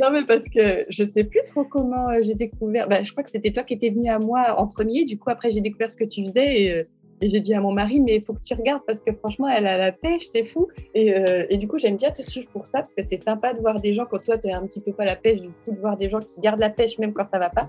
non, 0.00 0.08
mais 0.10 0.24
parce 0.24 0.44
que 0.44 0.86
je 0.88 1.04
sais 1.04 1.24
plus 1.24 1.42
trop 1.46 1.64
comment 1.64 2.12
j'ai 2.22 2.34
découvert. 2.34 2.88
Bah, 2.88 3.02
je 3.02 3.12
crois 3.12 3.22
que 3.22 3.30
c'était 3.30 3.52
toi 3.52 3.62
qui 3.62 3.74
étais 3.74 3.90
venu 3.90 4.08
à 4.08 4.18
moi 4.18 4.58
en 4.58 4.66
premier. 4.66 5.04
Du 5.04 5.18
coup, 5.18 5.30
après, 5.30 5.52
j'ai 5.52 5.60
découvert 5.60 5.92
ce 5.92 5.98
que 5.98 6.04
tu 6.04 6.24
faisais 6.24 6.62
et 6.62 6.86
et 7.20 7.28
j'ai 7.28 7.40
dit 7.40 7.52
à 7.52 7.60
mon 7.60 7.72
mari, 7.72 8.00
mais 8.00 8.16
il 8.16 8.22
faut 8.22 8.32
que 8.32 8.42
tu 8.42 8.54
regardes 8.54 8.82
parce 8.86 9.02
que 9.02 9.12
franchement, 9.12 9.46
elle 9.48 9.66
a 9.66 9.76
la 9.76 9.92
pêche, 9.92 10.24
c'est 10.32 10.46
fou. 10.46 10.68
Et, 10.94 11.14
euh, 11.14 11.44
et, 11.50 11.58
du 11.58 11.68
coup, 11.68 11.78
j'aime 11.78 11.96
bien 11.96 12.10
te 12.10 12.22
suivre 12.22 12.50
pour 12.50 12.66
ça 12.66 12.80
parce 12.80 12.94
que 12.94 13.04
c'est 13.04 13.18
sympa 13.18 13.52
de 13.52 13.60
voir 13.60 13.78
des 13.78 13.92
gens, 13.92 14.06
quand 14.10 14.24
toi, 14.24 14.38
tu 14.38 14.50
un 14.50 14.66
petit 14.66 14.80
peu 14.80 14.92
pas 14.92 15.04
la 15.04 15.16
pêche, 15.16 15.42
du 15.42 15.48
coup, 15.48 15.72
de 15.72 15.78
voir 15.78 15.98
des 15.98 16.08
gens 16.08 16.20
qui 16.20 16.40
gardent 16.40 16.60
la 16.60 16.70
pêche 16.70 16.98
même 16.98 17.12
quand 17.12 17.26
ça 17.26 17.38
va 17.38 17.50
pas. 17.50 17.68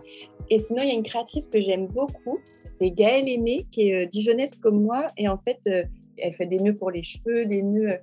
Et 0.50 0.60
sinon, 0.60 0.82
il 0.84 0.88
y 0.88 0.92
a 0.92 0.94
une 0.94 1.04
créatrice 1.04 1.48
que 1.48 1.62
j'aime 1.62 1.88
beaucoup, 1.88 2.40
c'est 2.78 2.92
Gaëlle 2.92 3.28
Aimé, 3.28 3.66
qui 3.72 3.90
est 3.90 4.08
euh, 4.08 4.46
comme 4.62 4.82
moi. 4.82 5.08
Et 5.18 5.28
en 5.28 5.38
fait, 5.38 5.60
euh, 5.68 5.84
elle 6.18 6.34
fait 6.34 6.46
des 6.46 6.60
nœuds 6.60 6.76
pour 6.76 6.92
les 6.92 7.04
cheveux, 7.04 7.46
des 7.46 7.62
nœuds, 7.62 7.98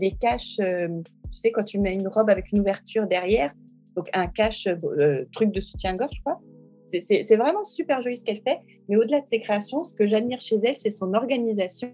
des 0.00 0.10
caches. 0.10 0.56
tu 0.56 1.36
sais, 1.38 1.52
quand 1.52 1.64
tu 1.64 1.78
mets 1.78 1.94
une 1.94 2.08
robe 2.08 2.30
avec 2.30 2.50
une 2.50 2.60
ouverture 2.60 3.06
derrière, 3.06 3.52
donc 3.94 4.08
un 4.12 4.26
cache, 4.26 4.68
truc 5.32 5.52
de 5.52 5.60
soutien-gorge, 5.60 6.10
je 6.14 6.20
crois. 6.20 6.40
C'est 6.88 7.36
vraiment 7.36 7.64
super 7.64 8.02
joli 8.02 8.16
ce 8.16 8.24
qu'elle 8.24 8.40
fait. 8.42 8.58
Mais 8.88 8.96
au-delà 8.96 9.20
de 9.20 9.26
ses 9.26 9.40
créations, 9.40 9.84
ce 9.84 9.94
que 9.94 10.08
j'admire 10.08 10.40
chez 10.40 10.56
elle, 10.62 10.76
c'est 10.76 10.90
son 10.90 11.14
organisation 11.14 11.90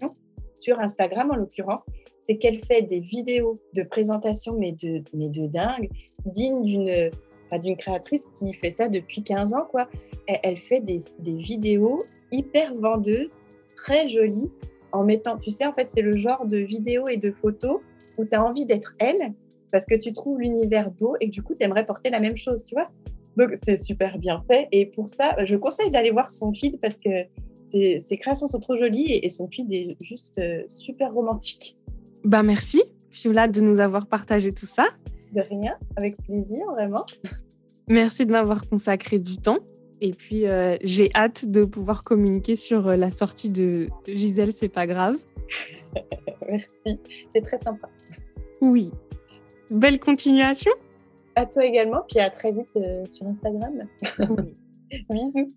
sur 0.53 0.79
Instagram 0.79 1.31
en 1.31 1.35
l'occurrence. 1.35 1.83
C'est 2.21 2.37
qu'elle 2.37 2.63
fait 2.65 2.81
des 2.81 2.99
vidéos 2.99 3.55
de 3.75 3.83
présentation, 3.83 4.55
mais 4.57 4.71
de, 4.71 5.03
mais 5.13 5.29
de 5.29 5.47
dingue, 5.47 5.89
digne 6.25 6.63
d'une 6.63 7.11
d'une 7.61 7.77
créatrice 7.77 8.25
qui 8.35 8.53
fait 8.53 8.71
ça 8.71 8.89
depuis 8.89 9.23
15 9.23 9.53
ans. 9.53 9.65
quoi. 9.69 9.87
Elle, 10.27 10.57
fait 10.57 10.81
des, 10.81 10.99
des, 11.19 11.37
vidéos 11.37 11.99
hyper 12.31 12.75
vendeuses, 12.75 13.31
très 13.77 14.07
jolies, 14.07 14.51
en 14.91 15.03
mettant, 15.03 15.37
tu 15.37 15.51
sais, 15.51 15.65
en 15.65 15.73
fait, 15.73 15.89
c'est 15.89 16.01
le 16.01 16.17
genre 16.17 16.45
de 16.45 16.57
vidéos 16.57 17.07
et 17.07 17.17
de 17.17 17.31
photos 17.31 17.81
où 18.17 18.25
tu 18.25 18.35
as 18.35 18.43
envie 18.43 18.65
d'être 18.65 18.95
elle, 18.99 19.33
parce 19.71 19.85
que 19.85 19.95
tu 19.95 20.13
trouves 20.13 20.39
l'univers 20.39 20.89
beau 20.89 21.15
et 21.21 21.27
du 21.27 21.43
coup, 21.43 21.53
tu 21.53 21.63
aimerais 21.63 21.85
porter 21.85 22.09
la 22.09 22.19
même 22.19 22.37
chose, 22.37 22.63
tu 22.63 22.75
vois 22.75 22.87
Donc 23.37 23.51
c'est 23.63 23.81
super 23.81 24.17
bien 24.17 24.43
fait. 24.49 24.67
Et 24.71 24.85
pour 24.85 25.09
ça, 25.09 25.35
je 25.45 25.55
conseille 25.55 25.91
d'aller 25.91 26.11
voir 26.11 26.31
son 26.31 26.53
feed 26.53 26.79
parce 26.79 26.95
que 26.95 27.09
ses, 27.69 28.17
créations 28.17 28.47
sont 28.47 28.59
trop 28.59 28.77
jolies 28.77 29.11
et, 29.11 29.29
son 29.29 29.47
feed 29.49 29.71
est 29.71 29.97
juste 30.01 30.37
euh, 30.37 30.63
super 30.67 31.11
romantique. 31.11 31.75
Bah 32.23 32.43
merci, 32.43 32.81
Fiola, 33.11 33.47
de 33.47 33.61
nous 33.61 33.79
avoir 33.79 34.07
partagé 34.07 34.53
tout 34.53 34.65
ça. 34.65 34.85
De 35.33 35.41
rien, 35.41 35.75
avec 35.97 36.15
plaisir, 36.23 36.65
vraiment. 36.71 37.05
Merci 37.87 38.25
de 38.25 38.31
m'avoir 38.31 38.67
consacré 38.67 39.19
du 39.19 39.37
temps. 39.37 39.59
Et 40.01 40.11
puis, 40.11 40.47
euh, 40.47 40.77
j'ai 40.83 41.09
hâte 41.15 41.45
de 41.45 41.63
pouvoir 41.63 42.03
communiquer 42.03 42.55
sur 42.55 42.87
euh, 42.87 42.95
la 42.95 43.11
sortie 43.11 43.49
de 43.49 43.87
Gisèle, 44.07 44.53
c'est 44.53 44.69
pas 44.69 44.87
grave. 44.87 45.17
Merci, 46.49 46.99
c'est 47.33 47.41
très 47.41 47.59
sympa. 47.59 47.89
Oui. 48.61 48.91
Belle 49.69 49.99
continuation. 49.99 50.71
À 51.35 51.45
toi 51.45 51.65
également, 51.65 52.01
puis 52.09 52.19
à 52.19 52.29
très 52.29 52.51
vite 52.51 52.77
sur 53.09 53.27
Instagram. 53.27 53.87
Bisous. 55.09 55.53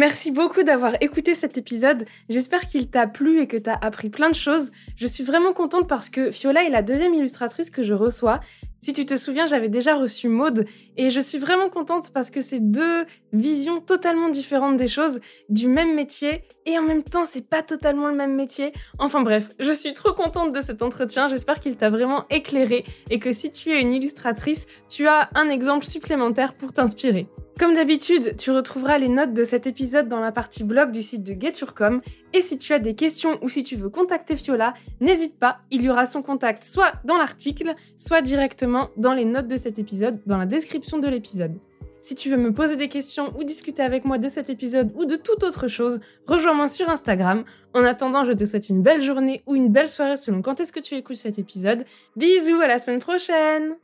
Merci 0.00 0.30
beaucoup 0.30 0.62
d'avoir 0.62 0.94
écouté 1.02 1.34
cet 1.34 1.58
épisode. 1.58 2.06
J'espère 2.30 2.62
qu'il 2.62 2.88
t'a 2.88 3.06
plu 3.06 3.42
et 3.42 3.46
que 3.46 3.58
t'as 3.58 3.76
appris 3.82 4.08
plein 4.08 4.30
de 4.30 4.34
choses. 4.34 4.72
Je 4.96 5.06
suis 5.06 5.24
vraiment 5.24 5.52
contente 5.52 5.86
parce 5.86 6.08
que 6.08 6.30
Fiola 6.30 6.64
est 6.64 6.70
la 6.70 6.80
deuxième 6.80 7.12
illustratrice 7.12 7.68
que 7.68 7.82
je 7.82 7.92
reçois. 7.92 8.40
Si 8.80 8.94
tu 8.94 9.04
te 9.04 9.18
souviens, 9.18 9.44
j'avais 9.44 9.68
déjà 9.68 9.94
reçu 9.94 10.30
Maude 10.30 10.64
et 10.96 11.10
je 11.10 11.20
suis 11.20 11.36
vraiment 11.36 11.68
contente 11.68 12.12
parce 12.14 12.30
que 12.30 12.40
c'est 12.40 12.60
deux 12.60 13.04
visions 13.34 13.82
totalement 13.82 14.30
différentes 14.30 14.78
des 14.78 14.88
choses, 14.88 15.20
du 15.50 15.68
même 15.68 15.94
métier 15.94 16.44
et 16.64 16.78
en 16.78 16.82
même 16.82 17.02
temps, 17.02 17.26
c'est 17.26 17.46
pas 17.46 17.62
totalement 17.62 18.08
le 18.08 18.14
même 18.14 18.34
métier. 18.34 18.72
Enfin 18.98 19.20
bref, 19.20 19.50
je 19.58 19.70
suis 19.70 19.92
trop 19.92 20.14
contente 20.14 20.54
de 20.54 20.62
cet 20.62 20.80
entretien. 20.80 21.28
J'espère 21.28 21.60
qu'il 21.60 21.76
t'a 21.76 21.90
vraiment 21.90 22.24
éclairé 22.30 22.86
et 23.10 23.18
que 23.18 23.32
si 23.32 23.50
tu 23.50 23.70
es 23.70 23.82
une 23.82 23.92
illustratrice, 23.92 24.66
tu 24.88 25.06
as 25.08 25.28
un 25.34 25.50
exemple 25.50 25.84
supplémentaire 25.84 26.54
pour 26.54 26.72
t'inspirer. 26.72 27.28
Comme 27.60 27.74
d'habitude, 27.74 28.38
tu 28.38 28.52
retrouveras 28.52 28.96
les 28.96 29.10
notes 29.10 29.34
de 29.34 29.44
cet 29.44 29.66
épisode 29.66 30.08
dans 30.08 30.20
la 30.20 30.32
partie 30.32 30.64
blog 30.64 30.92
du 30.92 31.02
site 31.02 31.22
de 31.22 31.38
GetUrcom. 31.38 32.00
Et 32.32 32.40
si 32.40 32.56
tu 32.56 32.72
as 32.72 32.78
des 32.78 32.94
questions 32.94 33.38
ou 33.42 33.50
si 33.50 33.62
tu 33.62 33.76
veux 33.76 33.90
contacter 33.90 34.34
Fiola, 34.34 34.72
n'hésite 35.02 35.38
pas, 35.38 35.58
il 35.70 35.82
y 35.82 35.90
aura 35.90 36.06
son 36.06 36.22
contact 36.22 36.64
soit 36.64 36.92
dans 37.04 37.18
l'article, 37.18 37.74
soit 37.98 38.22
directement 38.22 38.88
dans 38.96 39.12
les 39.12 39.26
notes 39.26 39.46
de 39.46 39.58
cet 39.58 39.78
épisode, 39.78 40.20
dans 40.24 40.38
la 40.38 40.46
description 40.46 40.96
de 40.96 41.08
l'épisode. 41.08 41.52
Si 42.00 42.14
tu 42.14 42.30
veux 42.30 42.38
me 42.38 42.54
poser 42.54 42.76
des 42.76 42.88
questions 42.88 43.30
ou 43.38 43.44
discuter 43.44 43.82
avec 43.82 44.06
moi 44.06 44.16
de 44.16 44.30
cet 44.30 44.48
épisode 44.48 44.90
ou 44.96 45.04
de 45.04 45.16
toute 45.16 45.44
autre 45.44 45.68
chose, 45.68 46.00
rejoins-moi 46.26 46.66
sur 46.66 46.88
Instagram. 46.88 47.44
En 47.74 47.84
attendant, 47.84 48.24
je 48.24 48.32
te 48.32 48.46
souhaite 48.46 48.70
une 48.70 48.80
belle 48.80 49.02
journée 49.02 49.42
ou 49.46 49.54
une 49.54 49.68
belle 49.68 49.90
soirée 49.90 50.16
selon 50.16 50.40
quand 50.40 50.60
est-ce 50.60 50.72
que 50.72 50.80
tu 50.80 50.94
écoutes 50.94 51.16
cet 51.16 51.38
épisode. 51.38 51.84
Bisous, 52.16 52.62
à 52.62 52.68
la 52.68 52.78
semaine 52.78 53.00
prochaine 53.00 53.76